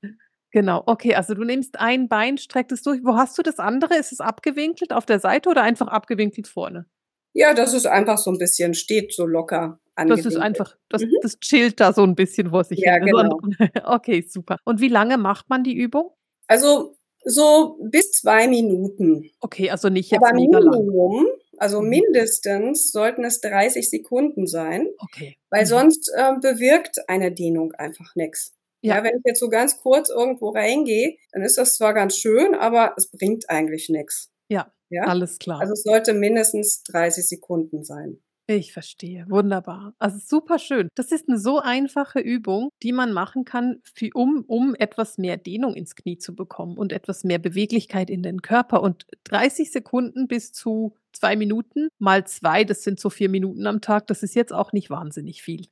genau, 0.52 0.82
okay, 0.86 1.16
also 1.16 1.34
du 1.34 1.42
nimmst 1.42 1.80
ein 1.80 2.08
Bein, 2.08 2.38
streckst 2.38 2.72
es 2.72 2.82
durch. 2.82 3.00
Wo 3.02 3.16
hast 3.16 3.36
du 3.36 3.42
das 3.42 3.58
andere? 3.58 3.96
Ist 3.96 4.12
es 4.12 4.20
abgewinkelt 4.20 4.92
auf 4.92 5.06
der 5.06 5.18
Seite 5.18 5.48
oder 5.48 5.62
einfach 5.62 5.88
abgewinkelt 5.88 6.46
vorne? 6.46 6.86
Ja, 7.32 7.52
das 7.52 7.74
ist 7.74 7.86
einfach 7.86 8.18
so 8.18 8.30
ein 8.30 8.38
bisschen, 8.38 8.74
steht 8.74 9.12
so 9.12 9.26
locker 9.26 9.80
Das 9.96 10.24
ist 10.24 10.36
einfach, 10.36 10.76
das, 10.88 11.02
mhm. 11.02 11.16
das 11.20 11.40
chillt 11.40 11.80
da 11.80 11.92
so 11.92 12.04
ein 12.04 12.14
bisschen 12.14 12.50
vor 12.50 12.62
sich 12.62 12.78
ja, 12.78 12.94
hin. 12.94 13.06
Genau. 13.06 13.40
Okay, 13.82 14.22
super. 14.22 14.58
Und 14.64 14.80
wie 14.80 14.88
lange 14.88 15.18
macht 15.18 15.50
man 15.50 15.64
die 15.64 15.74
Übung? 15.74 16.12
Also 16.46 16.96
so 17.24 17.78
bis 17.90 18.12
zwei 18.12 18.48
Minuten. 18.48 19.30
Okay, 19.40 19.70
also 19.70 19.88
nicht 19.88 20.10
jetzt 20.10 20.22
Aber 20.22 20.34
mega 20.34 20.60
Minimum, 20.60 21.24
lang. 21.24 21.34
also 21.58 21.80
mhm. 21.80 21.88
mindestens 21.88 22.90
sollten 22.90 23.24
es 23.24 23.40
30 23.40 23.88
Sekunden 23.88 24.46
sein. 24.46 24.88
Okay. 24.98 25.36
Weil 25.50 25.62
mhm. 25.62 25.68
sonst 25.68 26.12
äh, 26.14 26.32
bewirkt 26.40 27.08
eine 27.08 27.32
Dehnung 27.32 27.72
einfach 27.72 28.14
nichts. 28.14 28.54
Ja. 28.82 28.96
ja, 28.96 29.04
wenn 29.04 29.16
ich 29.16 29.22
jetzt 29.24 29.40
so 29.40 29.48
ganz 29.48 29.78
kurz 29.78 30.10
irgendwo 30.10 30.50
reingehe, 30.50 31.16
dann 31.32 31.42
ist 31.42 31.56
das 31.56 31.76
zwar 31.76 31.94
ganz 31.94 32.16
schön, 32.16 32.54
aber 32.54 32.92
es 32.98 33.10
bringt 33.10 33.48
eigentlich 33.48 33.88
nichts. 33.88 34.30
Ja, 34.48 34.70
ja, 34.90 35.04
alles 35.04 35.38
klar. 35.38 35.60
Also 35.60 35.72
es 35.72 35.82
sollte 35.82 36.12
mindestens 36.12 36.82
30 36.82 37.26
Sekunden 37.26 37.82
sein. 37.82 38.22
Ich 38.46 38.74
verstehe. 38.74 39.24
Wunderbar. 39.28 39.94
Also 39.98 40.18
super 40.18 40.58
schön. 40.58 40.88
Das 40.94 41.12
ist 41.12 41.28
eine 41.28 41.38
so 41.38 41.60
einfache 41.60 42.20
Übung, 42.20 42.68
die 42.82 42.92
man 42.92 43.12
machen 43.12 43.46
kann, 43.46 43.80
für, 43.82 44.10
um, 44.14 44.44
um 44.46 44.74
etwas 44.74 45.16
mehr 45.16 45.38
Dehnung 45.38 45.74
ins 45.74 45.96
Knie 45.96 46.18
zu 46.18 46.34
bekommen 46.34 46.76
und 46.76 46.92
etwas 46.92 47.24
mehr 47.24 47.38
Beweglichkeit 47.38 48.10
in 48.10 48.22
den 48.22 48.42
Körper. 48.42 48.82
Und 48.82 49.06
30 49.24 49.72
Sekunden 49.72 50.28
bis 50.28 50.52
zu 50.52 50.94
zwei 51.12 51.36
Minuten 51.36 51.88
mal 51.98 52.26
zwei, 52.26 52.64
das 52.64 52.82
sind 52.82 53.00
so 53.00 53.08
vier 53.08 53.30
Minuten 53.30 53.66
am 53.66 53.80
Tag. 53.80 54.08
Das 54.08 54.22
ist 54.22 54.34
jetzt 54.34 54.52
auch 54.52 54.72
nicht 54.72 54.90
wahnsinnig 54.90 55.42
viel. 55.42 55.66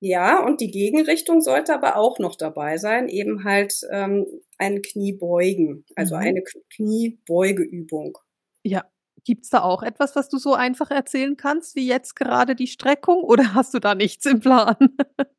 Ja, 0.00 0.44
und 0.44 0.60
die 0.60 0.70
Gegenrichtung 0.70 1.40
sollte 1.40 1.74
aber 1.74 1.96
auch 1.96 2.18
noch 2.18 2.36
dabei 2.36 2.76
sein, 2.76 3.08
eben 3.08 3.42
halt 3.42 3.74
ähm, 3.90 4.26
ein 4.58 4.82
Kniebeugen, 4.82 5.84
also 5.96 6.14
mhm. 6.16 6.20
eine 6.20 6.42
Kniebeugeübung. 6.74 8.18
Ja, 8.62 8.84
Gibt's 9.24 9.50
da 9.50 9.62
auch 9.62 9.82
etwas, 9.82 10.16
was 10.16 10.28
du 10.28 10.38
so 10.38 10.54
einfach 10.54 10.90
erzählen 10.90 11.36
kannst, 11.36 11.76
wie 11.76 11.86
jetzt 11.86 12.14
gerade 12.14 12.54
die 12.54 12.66
Streckung 12.66 13.22
oder 13.22 13.44
hast 13.54 13.74
du 13.74 13.78
da 13.78 13.94
nichts 13.94 14.26
im 14.26 14.40
Plan? 14.40 14.76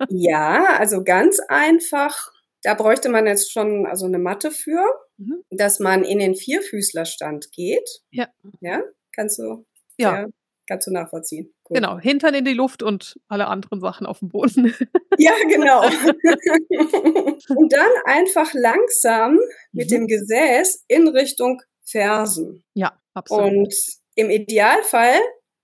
ja, 0.09 0.77
also 0.77 1.03
ganz 1.03 1.39
einfach. 1.47 2.31
Da 2.63 2.73
bräuchte 2.73 3.09
man 3.09 3.27
jetzt 3.27 3.51
schon 3.51 3.85
also 3.85 4.05
eine 4.05 4.17
Matte 4.17 4.49
für, 4.49 4.83
mhm. 5.17 5.43
dass 5.51 5.79
man 5.79 6.03
in 6.03 6.19
den 6.19 6.35
Vierfüßlerstand 6.35 7.51
geht. 7.51 7.87
Ja. 8.09 8.27
Ja, 8.59 8.81
kannst 9.11 9.37
du? 9.37 9.65
Ja. 9.97 10.21
ja 10.21 10.27
kannst 10.67 10.87
du 10.87 10.91
nachvollziehen. 10.91 11.53
Gut. 11.63 11.75
Genau, 11.75 11.99
Hintern 11.99 12.33
in 12.33 12.45
die 12.45 12.53
Luft 12.53 12.83
und 12.83 13.19
alle 13.27 13.47
anderen 13.47 13.79
Sachen 13.79 14.05
auf 14.05 14.19
dem 14.19 14.29
Boden. 14.29 14.73
ja, 15.17 15.33
genau. 15.47 15.83
und 17.55 17.73
dann 17.73 17.89
einfach 18.05 18.53
langsam 18.53 19.39
mit 19.71 19.89
mhm. 19.89 19.95
dem 19.95 20.07
Gesäß 20.07 20.85
in 20.87 21.07
Richtung 21.07 21.61
Fersen. 21.83 22.63
Ja, 22.73 22.99
absolut. 23.15 23.51
Und 23.51 23.75
im 24.15 24.29
Idealfall 24.29 25.19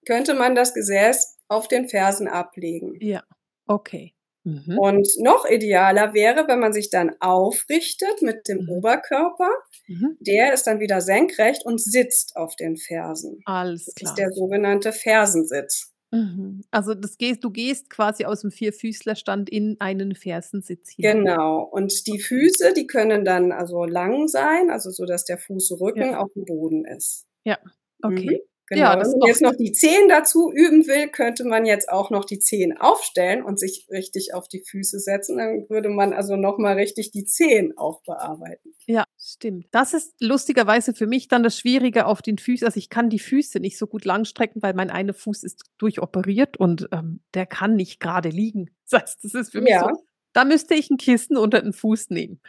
könnte 0.05 0.33
man 0.33 0.55
das 0.55 0.73
Gesäß 0.73 1.37
auf 1.47 1.67
den 1.67 1.87
Fersen 1.87 2.27
ablegen. 2.27 2.97
Ja, 2.99 3.23
okay. 3.67 4.15
Mhm. 4.43 4.79
Und 4.79 5.07
noch 5.19 5.45
idealer 5.45 6.13
wäre, 6.13 6.47
wenn 6.47 6.59
man 6.59 6.73
sich 6.73 6.89
dann 6.89 7.15
aufrichtet 7.19 8.21
mit 8.21 8.47
dem 8.47 8.63
mhm. 8.63 8.69
Oberkörper. 8.69 9.49
Mhm. 9.87 10.17
Der 10.19 10.53
ist 10.53 10.65
dann 10.65 10.79
wieder 10.79 11.01
senkrecht 11.01 11.63
und 11.65 11.79
sitzt 11.79 12.35
auf 12.35 12.55
den 12.55 12.77
Fersen. 12.77 13.41
Alles 13.45 13.93
klar. 13.93 13.95
Das 13.99 14.11
ist 14.11 14.17
der 14.17 14.31
sogenannte 14.31 14.93
Fersensitz. 14.93 15.91
Mhm. 16.11 16.63
Also 16.71 16.93
das 16.93 17.17
gehst, 17.17 17.43
du 17.43 17.51
gehst 17.51 17.89
quasi 17.89 18.25
aus 18.25 18.41
dem 18.41 18.51
Vierfüßlerstand 18.51 19.49
in 19.49 19.77
einen 19.79 20.15
Fersensitz 20.15 20.89
hier. 20.89 21.13
Genau. 21.13 21.63
Und 21.63 22.05
die 22.07 22.19
Füße, 22.19 22.73
die 22.73 22.87
können 22.87 23.23
dann 23.23 23.51
also 23.51 23.85
lang 23.85 24.27
sein, 24.27 24.71
also 24.71 24.89
so, 24.89 25.05
dass 25.05 25.23
der 25.23 25.37
Fußrücken 25.37 26.11
ja. 26.11 26.19
auf 26.19 26.33
dem 26.33 26.45
Boden 26.45 26.85
ist. 26.85 27.27
Ja, 27.43 27.57
okay. 28.01 28.39
Mhm. 28.39 28.51
Genau. 28.71 28.83
Ja, 28.83 29.01
Wenn 29.01 29.19
man 29.19 29.27
jetzt 29.27 29.41
noch 29.41 29.55
die 29.57 29.73
Zehen 29.73 30.07
dazu 30.07 30.49
üben 30.49 30.87
will, 30.87 31.09
könnte 31.09 31.43
man 31.43 31.65
jetzt 31.65 31.89
auch 31.89 32.09
noch 32.09 32.23
die 32.23 32.39
Zehen 32.39 32.77
aufstellen 32.77 33.43
und 33.43 33.59
sich 33.59 33.89
richtig 33.91 34.33
auf 34.33 34.47
die 34.47 34.63
Füße 34.65 34.97
setzen. 34.97 35.39
Dann 35.39 35.69
würde 35.69 35.89
man 35.89 36.13
also 36.13 36.37
nochmal 36.37 36.75
richtig 36.75 37.11
die 37.11 37.25
Zehen 37.25 37.77
auch 37.77 38.01
bearbeiten. 38.03 38.73
Ja, 38.85 39.03
stimmt. 39.19 39.67
Das 39.71 39.93
ist 39.93 40.13
lustigerweise 40.21 40.93
für 40.93 41.05
mich 41.05 41.27
dann 41.27 41.43
das 41.43 41.59
Schwierige 41.59 42.05
auf 42.05 42.21
den 42.21 42.37
Füßen. 42.37 42.65
Also 42.65 42.77
ich 42.77 42.89
kann 42.89 43.09
die 43.09 43.19
Füße 43.19 43.59
nicht 43.59 43.77
so 43.77 43.87
gut 43.87 44.05
langstrecken, 44.05 44.63
weil 44.63 44.73
mein 44.73 44.89
einer 44.89 45.13
Fuß 45.13 45.43
ist 45.43 45.65
durchoperiert 45.77 46.55
und 46.55 46.87
ähm, 46.93 47.19
der 47.33 47.47
kann 47.47 47.75
nicht 47.75 47.99
gerade 47.99 48.29
liegen. 48.29 48.69
Das 48.89 49.01
heißt, 49.01 49.23
das 49.23 49.33
ist 49.33 49.51
für 49.51 49.61
mich 49.61 49.71
ja. 49.71 49.83
so 49.83 50.03
da 50.33 50.45
müsste 50.45 50.75
ich 50.75 50.89
ein 50.89 50.97
Kissen 50.97 51.35
unter 51.35 51.61
den 51.61 51.73
Fuß 51.73 52.09
nehmen. 52.09 52.39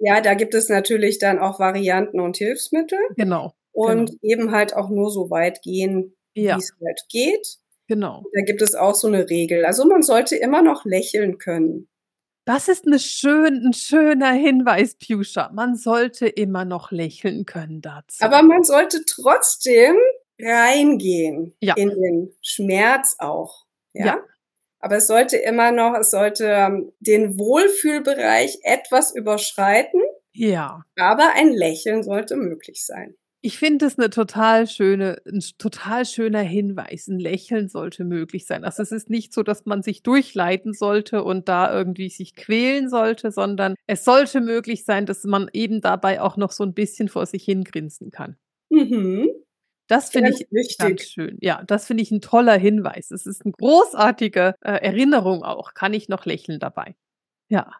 Ja, 0.00 0.20
da 0.20 0.34
gibt 0.34 0.54
es 0.54 0.68
natürlich 0.68 1.18
dann 1.18 1.38
auch 1.38 1.60
Varianten 1.60 2.18
und 2.18 2.36
Hilfsmittel. 2.36 2.98
Genau 3.16 3.54
und 3.78 4.06
genau. 4.06 4.18
eben 4.22 4.52
halt 4.52 4.74
auch 4.74 4.88
nur 4.88 5.10
so 5.10 5.30
weit 5.30 5.62
gehen, 5.62 6.16
ja. 6.34 6.56
wie 6.56 6.58
es 6.58 6.72
halt 6.84 7.00
geht. 7.08 7.58
Genau. 7.86 8.24
Da 8.34 8.42
gibt 8.44 8.60
es 8.60 8.74
auch 8.74 8.94
so 8.94 9.06
eine 9.06 9.30
Regel. 9.30 9.64
Also 9.64 9.86
man 9.86 10.02
sollte 10.02 10.36
immer 10.36 10.62
noch 10.62 10.84
lächeln 10.84 11.38
können. 11.38 11.88
Das 12.44 12.68
ist 12.68 12.86
eine 12.86 12.98
schön, 12.98 13.66
ein 13.66 13.72
schöner 13.72 14.32
Hinweis, 14.32 14.96
Piusha. 14.96 15.50
Man 15.52 15.76
sollte 15.76 16.26
immer 16.26 16.64
noch 16.64 16.90
lächeln 16.90 17.46
können 17.46 17.80
dazu. 17.80 18.24
Aber 18.24 18.42
man 18.42 18.64
sollte 18.64 19.04
trotzdem 19.06 19.96
reingehen 20.40 21.54
ja. 21.60 21.74
in 21.76 21.90
den 21.90 22.34
Schmerz 22.42 23.16
auch. 23.18 23.64
Ja? 23.92 24.06
ja. 24.06 24.18
Aber 24.80 24.96
es 24.96 25.06
sollte 25.06 25.36
immer 25.36 25.72
noch, 25.72 25.94
es 25.98 26.10
sollte 26.10 26.46
ähm, 26.46 26.92
den 27.00 27.38
Wohlfühlbereich 27.38 28.58
etwas 28.62 29.14
überschreiten. 29.14 30.00
Ja. 30.32 30.84
Aber 30.96 31.34
ein 31.34 31.52
Lächeln 31.52 32.02
sollte 32.02 32.36
möglich 32.36 32.84
sein. 32.84 33.16
Ich 33.40 33.56
finde 33.56 33.86
es 33.86 33.98
eine 33.98 34.10
total 34.10 34.66
schöne, 34.66 35.18
ein 35.24 35.40
total 35.58 36.04
schöner 36.04 36.40
Hinweis. 36.40 37.06
Ein 37.06 37.20
Lächeln 37.20 37.68
sollte 37.68 38.04
möglich 38.04 38.46
sein. 38.46 38.64
Also 38.64 38.82
es 38.82 38.90
ist 38.90 39.10
nicht 39.10 39.32
so, 39.32 39.44
dass 39.44 39.64
man 39.64 39.82
sich 39.82 40.02
durchleiten 40.02 40.72
sollte 40.72 41.22
und 41.22 41.48
da 41.48 41.72
irgendwie 41.72 42.10
sich 42.10 42.34
quälen 42.34 42.88
sollte, 42.88 43.30
sondern 43.30 43.76
es 43.86 44.04
sollte 44.04 44.40
möglich 44.40 44.84
sein, 44.84 45.06
dass 45.06 45.22
man 45.22 45.48
eben 45.52 45.80
dabei 45.80 46.20
auch 46.20 46.36
noch 46.36 46.50
so 46.50 46.64
ein 46.64 46.74
bisschen 46.74 47.08
vor 47.08 47.26
sich 47.26 47.44
hingrinsen 47.44 48.10
kann. 48.10 48.36
Mhm. 48.70 49.28
Das 49.86 50.10
finde 50.10 50.30
ich 50.30 50.46
wichtig. 50.50 50.78
ganz 50.78 51.02
schön. 51.04 51.38
Ja, 51.40 51.62
das 51.64 51.86
finde 51.86 52.02
ich 52.02 52.10
ein 52.10 52.20
toller 52.20 52.58
Hinweis. 52.58 53.10
Es 53.10 53.24
ist 53.24 53.44
eine 53.44 53.52
großartige 53.52 54.54
äh, 54.60 54.72
Erinnerung 54.72 55.44
auch. 55.44 55.74
Kann 55.74 55.94
ich 55.94 56.08
noch 56.08 56.26
lächeln 56.26 56.58
dabei? 56.58 56.94
Ja. 57.48 57.70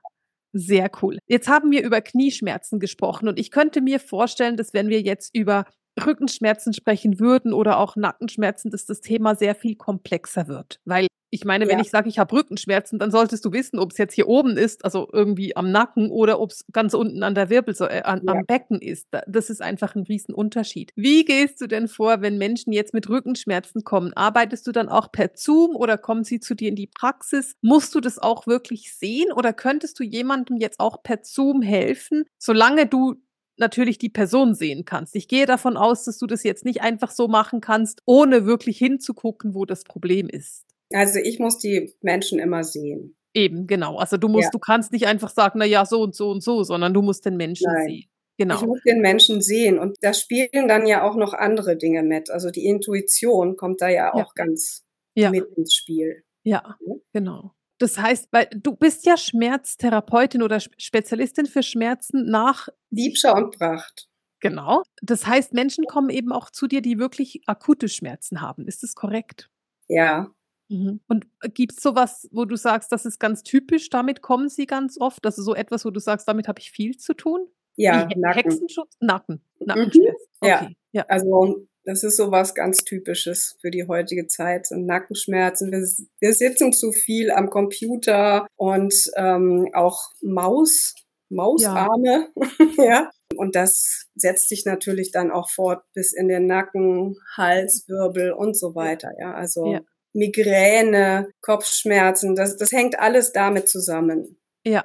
Sehr 0.54 0.90
cool. 1.02 1.18
Jetzt 1.26 1.48
haben 1.48 1.70
wir 1.70 1.82
über 1.84 2.00
Knieschmerzen 2.00 2.80
gesprochen 2.80 3.28
und 3.28 3.38
ich 3.38 3.50
könnte 3.50 3.80
mir 3.82 4.00
vorstellen, 4.00 4.56
dass 4.56 4.72
wenn 4.72 4.88
wir 4.88 5.00
jetzt 5.02 5.34
über 5.34 5.66
Rückenschmerzen 5.98 6.72
sprechen 6.72 7.20
würden 7.20 7.52
oder 7.52 7.78
auch 7.78 7.96
Nackenschmerzen, 7.96 8.70
dass 8.70 8.86
das 8.86 9.00
Thema 9.00 9.34
sehr 9.34 9.54
viel 9.54 9.76
komplexer 9.76 10.48
wird. 10.48 10.80
Weil 10.84 11.08
ich 11.30 11.44
meine, 11.44 11.68
wenn 11.68 11.78
ich 11.78 11.90
sage, 11.90 12.08
ich 12.08 12.18
habe 12.18 12.34
Rückenschmerzen, 12.34 12.98
dann 12.98 13.10
solltest 13.10 13.44
du 13.44 13.52
wissen, 13.52 13.78
ob 13.78 13.92
es 13.92 13.98
jetzt 13.98 14.14
hier 14.14 14.28
oben 14.28 14.56
ist, 14.56 14.84
also 14.84 15.08
irgendwie 15.12 15.54
am 15.56 15.70
Nacken 15.70 16.10
oder 16.10 16.40
ob 16.40 16.52
es 16.52 16.64
ganz 16.72 16.94
unten 16.94 17.22
an 17.22 17.34
der 17.34 17.50
Wirbelsäule, 17.50 17.90
äh, 17.90 18.02
an, 18.02 18.22
ja. 18.26 18.32
am 18.32 18.46
Becken 18.46 18.80
ist. 18.80 19.08
Das 19.26 19.50
ist 19.50 19.60
einfach 19.60 19.94
ein 19.94 20.04
Riesenunterschied. 20.04 20.92
Wie 20.96 21.24
gehst 21.24 21.60
du 21.60 21.66
denn 21.66 21.88
vor, 21.88 22.22
wenn 22.22 22.38
Menschen 22.38 22.72
jetzt 22.72 22.94
mit 22.94 23.08
Rückenschmerzen 23.10 23.84
kommen? 23.84 24.14
Arbeitest 24.14 24.66
du 24.66 24.72
dann 24.72 24.88
auch 24.88 25.12
per 25.12 25.32
Zoom 25.34 25.76
oder 25.76 25.98
kommen 25.98 26.24
sie 26.24 26.40
zu 26.40 26.54
dir 26.54 26.68
in 26.68 26.76
die 26.76 26.86
Praxis? 26.86 27.56
Musst 27.60 27.94
du 27.94 28.00
das 28.00 28.18
auch 28.18 28.46
wirklich 28.46 28.94
sehen 28.94 29.30
oder 29.32 29.52
könntest 29.52 29.98
du 30.00 30.04
jemandem 30.04 30.56
jetzt 30.56 30.80
auch 30.80 31.02
per 31.02 31.20
Zoom 31.22 31.60
helfen, 31.60 32.24
solange 32.38 32.86
du 32.86 33.16
natürlich 33.58 33.98
die 33.98 34.08
Person 34.08 34.54
sehen 34.54 34.84
kannst. 34.84 35.16
Ich 35.16 35.28
gehe 35.28 35.46
davon 35.46 35.76
aus, 35.76 36.04
dass 36.04 36.18
du 36.18 36.26
das 36.26 36.42
jetzt 36.42 36.64
nicht 36.64 36.82
einfach 36.82 37.10
so 37.10 37.28
machen 37.28 37.60
kannst, 37.60 38.02
ohne 38.06 38.46
wirklich 38.46 38.78
hinzugucken, 38.78 39.54
wo 39.54 39.64
das 39.64 39.84
Problem 39.84 40.28
ist. 40.28 40.64
Also 40.92 41.18
ich 41.18 41.38
muss 41.38 41.58
die 41.58 41.94
Menschen 42.00 42.38
immer 42.38 42.64
sehen. 42.64 43.16
Eben, 43.34 43.66
genau. 43.66 43.96
Also 43.98 44.16
du 44.16 44.28
musst, 44.28 44.44
ja. 44.44 44.50
du 44.52 44.58
kannst 44.58 44.92
nicht 44.92 45.06
einfach 45.06 45.28
sagen, 45.28 45.58
na 45.58 45.64
ja, 45.64 45.84
so 45.84 46.02
und 46.02 46.14
so 46.14 46.30
und 46.30 46.42
so, 46.42 46.62
sondern 46.62 46.94
du 46.94 47.02
musst 47.02 47.26
den 47.26 47.36
Menschen 47.36 47.70
Nein. 47.72 47.86
sehen. 47.86 48.10
Genau. 48.38 48.54
Ich 48.54 48.66
muss 48.66 48.82
den 48.84 49.00
Menschen 49.00 49.42
sehen 49.42 49.78
und 49.78 49.96
da 50.00 50.14
spielen 50.14 50.68
dann 50.68 50.86
ja 50.86 51.02
auch 51.02 51.16
noch 51.16 51.34
andere 51.34 51.76
Dinge 51.76 52.04
mit. 52.04 52.30
Also 52.30 52.50
die 52.50 52.66
Intuition 52.66 53.56
kommt 53.56 53.82
da 53.82 53.88
ja 53.88 54.14
auch 54.14 54.18
ja. 54.18 54.44
ganz 54.44 54.84
ja. 55.14 55.30
mit 55.30 55.44
ins 55.56 55.74
Spiel. 55.74 56.22
Ja, 56.44 56.76
genau. 57.12 57.52
Das 57.78 57.98
heißt, 57.98 58.28
weil 58.32 58.48
du 58.54 58.74
bist 58.76 59.06
ja 59.06 59.16
Schmerztherapeutin 59.16 60.42
oder 60.42 60.60
Spezialistin 60.60 61.46
für 61.46 61.62
Schmerzen 61.62 62.26
nach 62.26 62.68
Liebscher 62.90 63.34
und 63.36 63.56
Pracht. 63.56 64.08
Genau. 64.40 64.82
Das 65.02 65.26
heißt, 65.26 65.52
Menschen 65.52 65.84
kommen 65.86 66.10
eben 66.10 66.32
auch 66.32 66.50
zu 66.50 66.66
dir, 66.66 66.80
die 66.80 66.98
wirklich 66.98 67.42
akute 67.46 67.88
Schmerzen 67.88 68.40
haben. 68.40 68.66
Ist 68.66 68.82
das 68.82 68.94
korrekt? 68.94 69.50
Ja, 69.88 70.30
Mhm. 70.68 71.00
Und 71.08 71.26
gibt 71.54 71.72
es 71.72 71.82
sowas, 71.82 72.28
wo 72.30 72.44
du 72.44 72.56
sagst, 72.56 72.92
das 72.92 73.06
ist 73.06 73.18
ganz 73.18 73.42
typisch, 73.42 73.88
damit 73.88 74.22
kommen 74.22 74.48
sie 74.48 74.66
ganz 74.66 75.00
oft? 75.00 75.24
Das 75.24 75.38
ist 75.38 75.44
so 75.44 75.54
etwas, 75.54 75.84
wo 75.84 75.90
du 75.90 76.00
sagst, 76.00 76.28
damit 76.28 76.48
habe 76.48 76.60
ich 76.60 76.70
viel 76.70 76.96
zu 76.96 77.14
tun? 77.14 77.46
Ja, 77.76 78.08
Wie, 78.08 78.18
Nacken. 78.18 78.42
Hexenschutz? 78.42 78.96
Nacken. 79.00 79.42
Nackenschmerz. 79.60 80.20
Mhm. 80.20 80.36
Okay. 80.40 80.48
Ja. 80.50 80.70
ja. 80.92 81.04
Also 81.08 81.66
das 81.88 82.04
ist 82.04 82.18
so 82.18 82.30
was 82.30 82.54
ganz 82.54 82.84
Typisches 82.84 83.56
für 83.62 83.70
die 83.70 83.88
heutige 83.88 84.26
Zeit. 84.26 84.68
Nackenschmerzen. 84.70 85.72
Wir, 85.72 85.80
wir 86.20 86.34
sitzen 86.34 86.74
zu 86.74 86.92
viel 86.92 87.30
am 87.30 87.48
Computer 87.48 88.46
und 88.56 88.94
ähm, 89.16 89.70
auch 89.72 90.10
Maus, 90.20 90.94
Mausarme. 91.30 92.28
Ja. 92.76 92.84
ja. 92.84 93.10
Und 93.36 93.56
das 93.56 94.06
setzt 94.14 94.50
sich 94.50 94.66
natürlich 94.66 95.12
dann 95.12 95.30
auch 95.30 95.48
fort 95.48 95.82
bis 95.94 96.12
in 96.12 96.28
den 96.28 96.46
Nacken, 96.46 97.16
Hals, 97.34 97.86
Wirbel 97.88 98.32
und 98.32 98.54
so 98.54 98.74
weiter. 98.74 99.12
Ja, 99.18 99.32
also 99.32 99.72
ja. 99.72 99.80
Migräne, 100.12 101.30
Kopfschmerzen, 101.40 102.34
das, 102.34 102.58
das 102.58 102.70
hängt 102.70 102.98
alles 102.98 103.32
damit 103.32 103.66
zusammen. 103.66 104.36
Ja, 104.62 104.84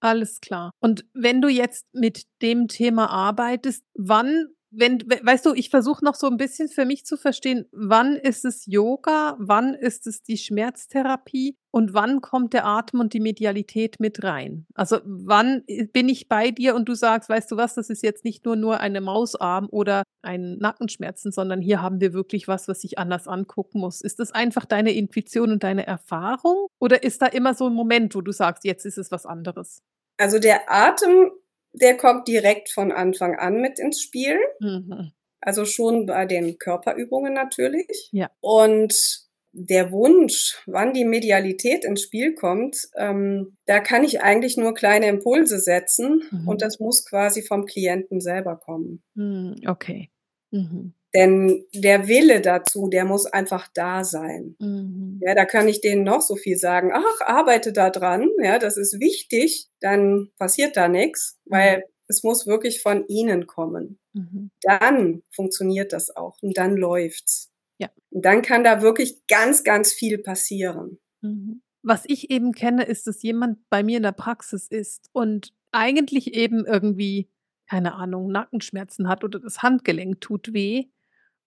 alles 0.00 0.42
klar. 0.42 0.72
Und 0.80 1.06
wenn 1.14 1.40
du 1.40 1.48
jetzt 1.48 1.86
mit 1.94 2.24
dem 2.42 2.68
Thema 2.68 3.08
arbeitest, 3.08 3.84
wann 3.94 4.48
wenn, 4.74 5.00
weißt 5.00 5.44
du, 5.44 5.52
ich 5.54 5.68
versuche 5.68 6.04
noch 6.04 6.14
so 6.14 6.26
ein 6.28 6.38
bisschen 6.38 6.68
für 6.68 6.86
mich 6.86 7.04
zu 7.04 7.16
verstehen, 7.16 7.66
wann 7.72 8.16
ist 8.16 8.44
es 8.44 8.64
Yoga, 8.66 9.36
wann 9.38 9.74
ist 9.74 10.06
es 10.06 10.22
die 10.22 10.38
Schmerztherapie 10.38 11.56
und 11.70 11.92
wann 11.92 12.22
kommt 12.22 12.54
der 12.54 12.64
Atem 12.64 13.00
und 13.00 13.12
die 13.12 13.20
Medialität 13.20 14.00
mit 14.00 14.24
rein? 14.24 14.66
Also 14.74 14.98
wann 15.04 15.62
bin 15.92 16.08
ich 16.08 16.28
bei 16.28 16.50
dir 16.50 16.74
und 16.74 16.88
du 16.88 16.94
sagst, 16.94 17.28
weißt 17.28 17.50
du 17.52 17.56
was, 17.56 17.74
das 17.74 17.90
ist 17.90 18.02
jetzt 18.02 18.24
nicht 18.24 18.46
nur 18.46 18.56
nur 18.56 18.80
eine 18.80 19.02
Mausarm 19.02 19.68
oder 19.70 20.04
ein 20.22 20.56
Nackenschmerzen, 20.56 21.32
sondern 21.32 21.60
hier 21.60 21.82
haben 21.82 22.00
wir 22.00 22.14
wirklich 22.14 22.48
was, 22.48 22.66
was 22.66 22.82
ich 22.82 22.98
anders 22.98 23.28
angucken 23.28 23.78
muss. 23.78 24.00
Ist 24.00 24.20
das 24.20 24.32
einfach 24.32 24.64
deine 24.64 24.92
Intuition 24.92 25.52
und 25.52 25.62
deine 25.62 25.86
Erfahrung 25.86 26.68
oder 26.78 27.02
ist 27.02 27.20
da 27.20 27.26
immer 27.26 27.52
so 27.54 27.66
ein 27.66 27.74
Moment, 27.74 28.14
wo 28.14 28.22
du 28.22 28.32
sagst, 28.32 28.64
jetzt 28.64 28.86
ist 28.86 28.96
es 28.96 29.10
was 29.10 29.26
anderes? 29.26 29.82
Also 30.18 30.38
der 30.38 30.70
Atem 30.70 31.30
der 31.72 31.96
kommt 31.96 32.28
direkt 32.28 32.70
von 32.70 32.92
Anfang 32.92 33.36
an 33.36 33.60
mit 33.60 33.78
ins 33.78 34.00
Spiel. 34.00 34.38
Mhm. 34.60 35.12
Also 35.40 35.64
schon 35.64 36.06
bei 36.06 36.26
den 36.26 36.58
Körperübungen 36.58 37.34
natürlich. 37.34 38.08
Ja. 38.12 38.30
Und 38.40 39.22
der 39.52 39.92
Wunsch, 39.92 40.62
wann 40.66 40.94
die 40.94 41.04
Medialität 41.04 41.84
ins 41.84 42.02
Spiel 42.02 42.34
kommt, 42.34 42.76
ähm, 42.96 43.56
da 43.66 43.80
kann 43.80 44.02
ich 44.02 44.22
eigentlich 44.22 44.56
nur 44.56 44.72
kleine 44.72 45.08
Impulse 45.08 45.58
setzen 45.58 46.22
mhm. 46.30 46.48
und 46.48 46.62
das 46.62 46.80
muss 46.80 47.04
quasi 47.04 47.42
vom 47.42 47.66
Klienten 47.66 48.20
selber 48.20 48.56
kommen. 48.56 49.02
Hm, 49.14 49.56
okay. 49.66 50.10
Mhm. 50.50 50.94
Denn 51.14 51.66
der 51.74 52.08
Wille 52.08 52.40
dazu, 52.40 52.88
der 52.88 53.04
muss 53.04 53.26
einfach 53.26 53.68
da 53.74 54.02
sein. 54.02 54.56
Mhm. 54.58 55.20
Ja, 55.22 55.34
da 55.34 55.44
kann 55.44 55.68
ich 55.68 55.80
denen 55.82 56.04
noch 56.04 56.22
so 56.22 56.36
viel 56.36 56.56
sagen. 56.56 56.90
Ach, 56.94 57.20
arbeite 57.26 57.72
da 57.72 57.90
dran. 57.90 58.28
Ja, 58.42 58.58
das 58.58 58.78
ist 58.78 58.98
wichtig. 58.98 59.68
Dann 59.80 60.30
passiert 60.38 60.76
da 60.76 60.88
nichts, 60.88 61.38
weil 61.44 61.78
mhm. 61.78 61.82
es 62.08 62.22
muss 62.22 62.46
wirklich 62.46 62.80
von 62.80 63.06
ihnen 63.08 63.46
kommen. 63.46 63.98
Mhm. 64.14 64.50
Dann 64.62 65.22
funktioniert 65.34 65.92
das 65.92 66.14
auch 66.16 66.38
und 66.40 66.56
dann 66.56 66.76
läuft's. 66.76 67.50
Ja. 67.78 67.90
Und 68.10 68.24
dann 68.24 68.40
kann 68.40 68.64
da 68.64 68.80
wirklich 68.80 69.26
ganz, 69.26 69.64
ganz 69.64 69.92
viel 69.92 70.16
passieren. 70.18 70.98
Mhm. 71.20 71.62
Was 71.82 72.04
ich 72.06 72.30
eben 72.30 72.52
kenne, 72.52 72.84
ist, 72.84 73.06
dass 73.06 73.22
jemand 73.22 73.58
bei 73.68 73.82
mir 73.82 73.98
in 73.98 74.04
der 74.04 74.12
Praxis 74.12 74.68
ist 74.68 75.10
und 75.12 75.52
eigentlich 75.72 76.34
eben 76.34 76.64
irgendwie 76.64 77.28
keine 77.72 77.94
Ahnung, 77.94 78.30
Nackenschmerzen 78.30 79.08
hat 79.08 79.24
oder 79.24 79.38
das 79.38 79.62
Handgelenk 79.62 80.20
tut 80.20 80.52
weh 80.52 80.88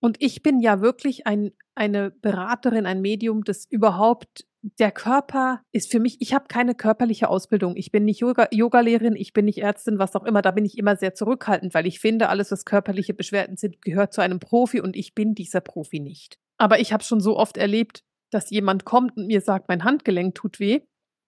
und 0.06 0.18
ich 0.20 0.44
bin 0.44 0.60
ja 0.60 0.82
wirklich 0.82 1.26
ein, 1.26 1.52
eine 1.74 2.12
Beraterin, 2.12 2.86
ein 2.86 3.02
Medium, 3.02 3.44
das 3.44 3.66
überhaupt, 3.66 4.46
der 4.62 4.92
Körper 4.92 5.64
ist 5.72 5.92
für 5.92 6.00
mich, 6.00 6.18
ich 6.20 6.36
habe 6.36 6.46
keine 6.48 6.76
körperliche 6.76 7.28
Ausbildung. 7.28 7.76
Ich 7.76 7.92
bin 7.92 8.06
nicht 8.06 8.20
Yoga, 8.20 8.48
Yogalehrerin, 8.52 9.16
ich 9.16 9.34
bin 9.34 9.46
nicht 9.46 9.64
Ärztin, 9.64 9.98
was 9.98 10.16
auch 10.16 10.24
immer. 10.24 10.44
Da 10.44 10.52
bin 10.52 10.64
ich 10.64 10.78
immer 10.78 10.96
sehr 10.96 11.16
zurückhaltend, 11.16 11.74
weil 11.74 11.88
ich 11.88 12.00
finde, 12.00 12.30
alles, 12.30 12.52
was 12.52 12.66
körperliche 12.66 13.16
Beschwerden 13.16 13.58
sind, 13.58 13.82
gehört 13.82 14.14
zu 14.14 14.22
einem 14.22 14.40
Profi 14.40 14.80
und 14.80 14.96
ich 14.96 15.16
bin 15.16 15.34
dieser 15.34 15.62
Profi 15.62 16.00
nicht. 16.00 16.38
Aber 16.60 16.80
ich 16.80 16.94
habe 16.94 17.04
schon 17.04 17.20
so 17.20 17.36
oft 17.36 17.58
erlebt, 17.58 18.04
dass 18.30 18.52
jemand 18.52 18.86
kommt 18.86 19.18
und 19.18 19.26
mir 19.26 19.42
sagt, 19.42 19.70
mein 19.70 19.84
Handgelenk 19.84 20.36
tut 20.36 20.60
weh 20.60 20.82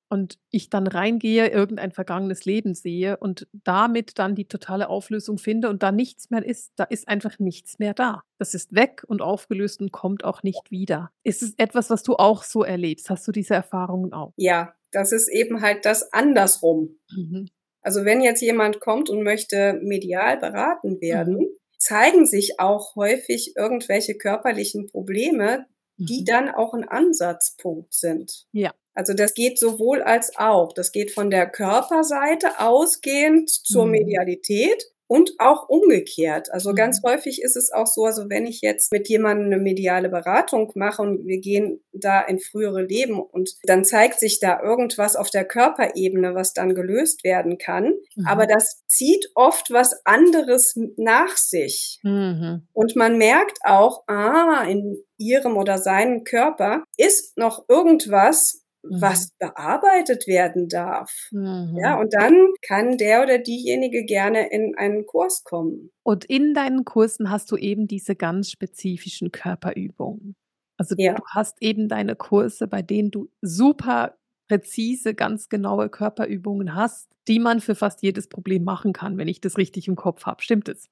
und 0.10 0.40
ich 0.50 0.70
dann 0.70 0.88
reingehe, 0.88 1.48
irgendein 1.48 1.92
vergangenes 1.92 2.46
Leben 2.46 2.74
sehe 2.74 3.18
und 3.18 3.48
damit 3.52 4.20
dann 4.20 4.36
die 4.36 4.48
totale 4.48 4.90
Auflösung 4.90 5.38
finde 5.38 5.70
und 5.70 5.84
da 5.84 5.92
nichts 5.92 6.30
mehr 6.30 6.46
ist, 6.46 6.74
da 6.76 6.84
ist 6.84 7.08
einfach 7.08 7.40
nichts 7.40 7.80
mehr 7.80 7.94
da. 7.94 8.24
Das 8.38 8.54
ist 8.54 8.74
weg 8.74 9.04
und 9.08 9.22
aufgelöst 9.22 9.82
und 9.82 9.92
kommt 9.92 10.24
auch 10.24 10.44
nicht 10.44 10.72
wieder. 10.72 11.12
Ist 11.24 11.44
es 11.44 11.54
etwas, 11.58 11.90
was 11.90 12.04
du 12.04 12.16
auch 12.16 12.44
so 12.44 12.64
erlebst? 12.64 13.10
Hast 13.10 13.28
du 13.28 13.32
diese 13.32 13.56
Erfahrungen 13.56 14.14
auch? 14.14 14.34
Ja, 14.38 14.74
das 14.92 15.12
ist 15.12 15.28
eben 15.28 15.62
halt 15.62 15.86
das 15.86 16.14
andersrum. 16.14 17.00
Mhm. 17.12 17.50
Also 17.82 18.06
wenn 18.06 18.22
jetzt 18.22 18.42
jemand 18.42 18.80
kommt 18.80 19.10
und 19.10 19.24
möchte 19.24 19.80
medial 19.82 20.38
beraten 20.38 21.00
werden, 21.02 21.38
mhm. 21.38 21.48
zeigen 21.78 22.26
sich 22.26 22.60
auch 22.60 22.96
häufig 22.96 23.54
irgendwelche 23.56 24.16
körperlichen 24.16 24.88
Probleme, 24.88 25.66
die 25.98 26.22
mhm. 26.22 26.26
dann 26.26 26.50
auch 26.50 26.74
ein 26.74 26.88
Ansatzpunkt 26.88 27.94
sind. 27.94 28.46
Ja. 28.52 28.74
Also 28.98 29.14
das 29.14 29.36
geht 29.36 29.60
sowohl 29.60 30.02
als 30.02 30.36
auch. 30.38 30.74
Das 30.74 30.92
geht 30.92 31.12
von 31.12 31.30
der 31.30 31.48
Körperseite 31.48 32.60
ausgehend 32.60 33.48
zur 33.52 33.86
mhm. 33.86 33.92
Medialität 33.92 34.84
und 35.06 35.34
auch 35.38 35.70
umgekehrt. 35.70 36.52
Also 36.52 36.72
mhm. 36.72 36.76
ganz 36.76 37.02
häufig 37.04 37.42
ist 37.44 37.56
es 37.56 37.72
auch 37.72 37.86
so, 37.86 38.06
also 38.06 38.28
wenn 38.28 38.48
ich 38.48 38.62
jetzt 38.62 38.92
mit 38.92 39.08
jemandem 39.08 39.46
eine 39.46 39.62
mediale 39.62 40.10
Beratung 40.10 40.72
mache 40.74 41.04
und 41.04 41.28
wir 41.28 41.40
gehen 41.40 41.84
da 41.94 42.22
in 42.22 42.40
frühere 42.40 42.82
Leben 42.82 43.20
und 43.20 43.52
dann 43.64 43.86
zeigt 43.86 44.20
sich 44.20 44.40
da 44.40 44.62
irgendwas 44.62 45.16
auf 45.16 45.30
der 45.30 45.46
Körperebene, 45.46 46.34
was 46.34 46.54
dann 46.54 46.74
gelöst 46.74 47.24
werden 47.24 47.60
kann. 47.60 47.94
Mhm. 48.16 48.26
Aber 48.26 48.48
das 48.48 48.84
zieht 48.88 49.30
oft 49.36 49.70
was 49.70 50.06
anderes 50.06 50.74
nach 50.98 51.38
sich. 51.38 52.00
Mhm. 52.02 52.68
Und 52.74 52.96
man 52.96 53.20
merkt 53.20 53.60
auch, 53.64 54.04
ah, 54.08 54.64
in 54.68 55.04
ihrem 55.18 55.56
oder 55.56 55.78
seinem 55.78 56.24
Körper 56.24 56.84
ist 56.98 57.38
noch 57.38 57.66
irgendwas, 57.70 58.67
was 58.90 59.30
mhm. 59.30 59.48
bearbeitet 59.48 60.28
werden 60.28 60.68
darf. 60.68 61.12
Mhm. 61.32 61.78
Ja, 61.82 62.00
und 62.00 62.14
dann 62.14 62.36
kann 62.62 62.98
der 62.98 63.24
oder 63.24 63.40
diejenige 63.40 64.06
gerne 64.06 64.50
in 64.52 64.76
einen 64.78 65.06
Kurs 65.06 65.44
kommen. 65.44 65.92
Und 66.04 66.26
in 66.26 66.54
deinen 66.54 66.86
Kursen 66.86 67.30
hast 67.30 67.52
du 67.52 67.58
eben 67.58 67.88
diese 67.88 68.16
ganz 68.16 68.52
spezifischen 68.52 69.32
Körperübungen. 69.32 70.36
Also 70.78 70.96
ja. 70.98 71.16
du 71.16 71.24
hast 71.34 71.62
eben 71.62 71.88
deine 71.88 72.16
Kurse, 72.16 72.68
bei 72.68 72.82
denen 72.82 73.12
du 73.12 73.30
super 73.42 74.18
präzise, 74.48 75.14
ganz 75.14 75.50
genaue 75.50 75.90
Körperübungen 75.90 76.76
hast, 76.76 77.10
die 77.28 77.40
man 77.40 77.60
für 77.60 77.76
fast 77.76 78.02
jedes 78.02 78.28
Problem 78.30 78.64
machen 78.64 78.94
kann, 78.94 79.18
wenn 79.18 79.28
ich 79.28 79.42
das 79.42 79.58
richtig 79.58 79.88
im 79.88 79.96
Kopf 79.96 80.26
habe. 80.26 80.42
Stimmt 80.42 80.70
es? 80.70 80.88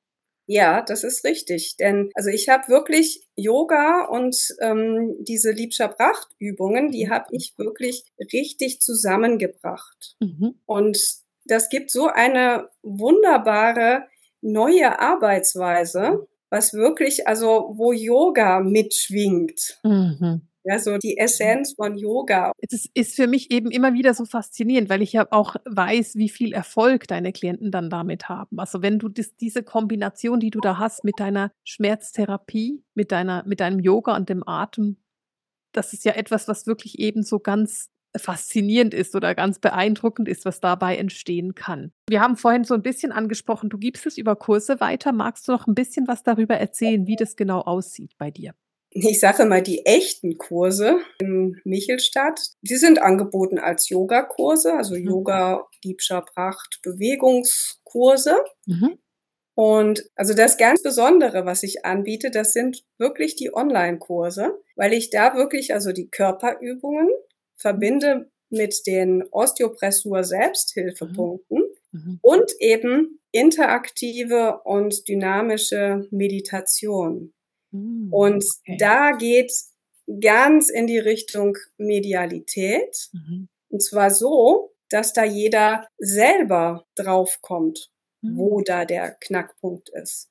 Ja, 0.47 0.81
das 0.81 1.03
ist 1.03 1.23
richtig. 1.23 1.75
Denn 1.77 2.09
also 2.13 2.29
ich 2.29 2.49
habe 2.49 2.67
wirklich 2.67 3.27
Yoga 3.35 4.05
und 4.05 4.37
ähm, 4.61 5.15
diese 5.19 5.51
Liebscher-Pracht-Übungen, 5.51 6.91
die 6.91 7.05
mhm. 7.05 7.09
habe 7.09 7.25
ich 7.31 7.53
wirklich 7.57 8.03
richtig 8.31 8.79
zusammengebracht. 8.81 10.15
Mhm. 10.19 10.55
Und 10.65 10.99
das 11.45 11.69
gibt 11.69 11.91
so 11.91 12.07
eine 12.07 12.69
wunderbare 12.83 14.05
neue 14.41 14.99
Arbeitsweise, 14.99 16.27
was 16.49 16.73
wirklich, 16.73 17.27
also 17.27 17.73
wo 17.75 17.91
Yoga 17.91 18.59
mitschwingt. 18.59 19.79
Mhm. 19.83 20.47
Ja, 20.67 20.79
so 20.79 20.97
die 20.97 21.17
Essenz 21.17 21.73
von 21.75 21.95
Yoga. 21.95 22.51
Das 22.69 22.87
ist 22.95 23.15
für 23.15 23.27
mich 23.27 23.51
eben 23.51 23.69
immer 23.69 23.93
wieder 23.93 24.15
so 24.15 24.25
faszinierend, 24.25 24.89
weil 24.89 25.03
ich 25.03 25.13
ja 25.13 25.27
auch 25.29 25.55
weiß, 25.65 26.15
wie 26.15 26.29
viel 26.29 26.53
Erfolg 26.53 27.07
deine 27.07 27.31
Klienten 27.31 27.69
dann 27.69 27.91
damit 27.91 28.29
haben. 28.29 28.59
Also 28.59 28.81
wenn 28.81 28.97
du 28.97 29.07
das, 29.07 29.35
diese 29.35 29.61
Kombination, 29.61 30.39
die 30.39 30.49
du 30.49 30.59
da 30.59 30.79
hast 30.79 31.03
mit 31.03 31.19
deiner 31.19 31.51
Schmerztherapie, 31.63 32.83
mit 32.95 33.11
deiner, 33.11 33.43
mit 33.45 33.59
deinem 33.59 33.79
Yoga 33.79 34.15
und 34.15 34.27
dem 34.27 34.41
Atem, 34.47 34.97
das 35.71 35.93
ist 35.93 36.03
ja 36.03 36.13
etwas, 36.13 36.47
was 36.47 36.65
wirklich 36.65 36.97
eben 36.97 37.21
so 37.21 37.39
ganz 37.39 37.89
faszinierend 38.17 38.93
ist 38.95 39.15
oder 39.15 39.35
ganz 39.35 39.59
beeindruckend 39.59 40.27
ist, 40.27 40.45
was 40.45 40.61
dabei 40.61 40.97
entstehen 40.97 41.53
kann. 41.53 41.91
Wir 42.09 42.21
haben 42.21 42.37
vorhin 42.37 42.63
so 42.63 42.73
ein 42.73 42.81
bisschen 42.81 43.11
angesprochen, 43.11 43.69
du 43.69 43.77
gibst 43.77 44.05
es 44.07 44.17
über 44.17 44.35
Kurse 44.35 44.79
weiter. 44.79 45.11
Magst 45.11 45.47
du 45.47 45.51
noch 45.51 45.67
ein 45.67 45.75
bisschen 45.75 46.07
was 46.07 46.23
darüber 46.23 46.55
erzählen, 46.55 47.05
wie 47.05 47.17
das 47.17 47.35
genau 47.35 47.61
aussieht 47.61 48.13
bei 48.17 48.31
dir? 48.31 48.55
Ich 48.97 49.19
sage 49.19 49.43
mal, 49.45 49.61
die 49.61 49.85
echten 49.85 50.37
Kurse 50.37 51.01
in 51.19 51.59
Michelstadt, 51.65 52.39
die 52.61 52.77
sind 52.77 53.01
angeboten 53.01 53.59
als 53.59 53.89
Yogakurse, 53.89 54.73
also 54.73 54.95
mhm. 54.95 55.05
Yoga, 55.05 55.67
Diebscher 55.83 56.21
Pracht, 56.21 56.79
Bewegungskurse. 56.81 58.37
Mhm. 58.65 58.97
Und 59.53 60.05
also 60.15 60.33
das 60.33 60.55
ganz 60.57 60.81
Besondere, 60.81 61.45
was 61.45 61.63
ich 61.63 61.83
anbiete, 61.85 62.31
das 62.31 62.53
sind 62.53 62.85
wirklich 62.97 63.35
die 63.35 63.53
Online-Kurse, 63.53 64.57
weil 64.77 64.93
ich 64.93 65.09
da 65.09 65.35
wirklich 65.35 65.73
also 65.73 65.91
die 65.91 66.07
Körperübungen 66.09 67.09
verbinde 67.57 68.31
mit 68.49 68.87
den 68.87 69.25
Osteopressur-Selbsthilfepunkten 69.29 71.65
mhm. 71.91 71.99
mhm. 71.99 72.19
und 72.21 72.49
eben 72.59 73.19
interaktive 73.31 74.61
und 74.63 75.09
dynamische 75.09 76.07
Meditation. 76.11 77.33
Hm, 77.75 78.13
und 78.13 78.43
okay. 78.43 78.77
da 78.79 79.11
geht 79.11 79.51
ganz 80.21 80.69
in 80.69 80.87
die 80.87 80.99
Richtung 80.99 81.57
Medialität. 81.77 83.09
Mhm. 83.13 83.49
Und 83.69 83.83
zwar 83.83 84.11
so, 84.11 84.73
dass 84.89 85.13
da 85.13 85.23
jeder 85.23 85.87
selber 85.97 86.85
draufkommt, 86.95 87.91
mhm. 88.21 88.37
wo 88.37 88.61
da 88.61 88.85
der 88.85 89.11
Knackpunkt 89.19 89.89
ist. 89.89 90.29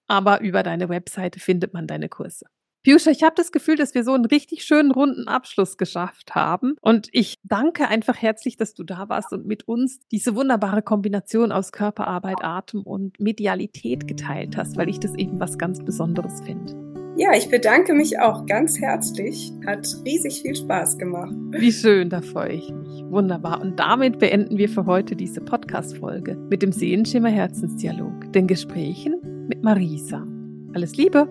aber 0.07 0.41
über 0.41 0.63
deine 0.63 0.89
Webseite 0.89 1.39
findet 1.39 1.73
man 1.73 1.87
deine 1.87 2.09
Kurse. 2.09 2.45
Piusha, 2.83 3.11
ich 3.11 3.23
habe 3.23 3.35
das 3.35 3.51
Gefühl, 3.51 3.75
dass 3.75 3.93
wir 3.93 4.05
so 4.05 4.13
einen 4.13 4.25
richtig 4.25 4.63
schönen 4.63 4.91
runden 4.91 5.27
Abschluss 5.27 5.77
geschafft 5.77 6.33
haben. 6.33 6.75
Und 6.81 7.09
ich 7.11 7.35
danke 7.43 7.89
einfach 7.89 8.15
herzlich, 8.15 8.55
dass 8.55 8.73
du 8.73 8.83
da 8.83 9.09
warst 9.09 9.33
und 9.33 9.45
mit 9.45 9.67
uns 9.67 9.99
diese 10.11 10.33
wunderbare 10.33 10.81
Kombination 10.81 11.51
aus 11.51 11.73
Körperarbeit, 11.73 12.41
Atem 12.41 12.83
und 12.83 13.19
Medialität 13.19 14.07
geteilt 14.07 14.55
hast, 14.55 14.77
weil 14.77 14.87
ich 14.87 14.99
das 14.99 15.13
eben 15.15 15.41
was 15.41 15.57
ganz 15.57 15.83
Besonderes 15.83 16.41
finde. 16.41 16.88
Ja, 17.19 17.33
ich 17.35 17.49
bedanke 17.49 17.93
mich 17.93 18.17
auch 18.17 18.45
ganz 18.45 18.79
herzlich. 18.79 19.51
Hat 19.67 19.85
riesig 20.05 20.41
viel 20.41 20.55
Spaß 20.55 20.97
gemacht. 20.97 21.33
Wie 21.51 21.73
schön, 21.73 22.09
da 22.09 22.21
freue 22.21 22.53
ich 22.53 22.71
mich. 22.71 23.03
Wunderbar. 23.09 23.59
Und 23.59 23.77
damit 23.77 24.19
beenden 24.19 24.57
wir 24.57 24.69
für 24.69 24.85
heute 24.85 25.17
diese 25.17 25.41
Podcast-Folge 25.41 26.37
mit 26.49 26.61
dem 26.61 26.71
Seelenschimmer 26.71 27.27
Herzensdialog, 27.27 28.31
den 28.31 28.47
Gesprächen 28.47 29.19
mit 29.49 29.61
Marisa. 29.63 30.25
Alles 30.73 30.95
Liebe! 30.95 31.27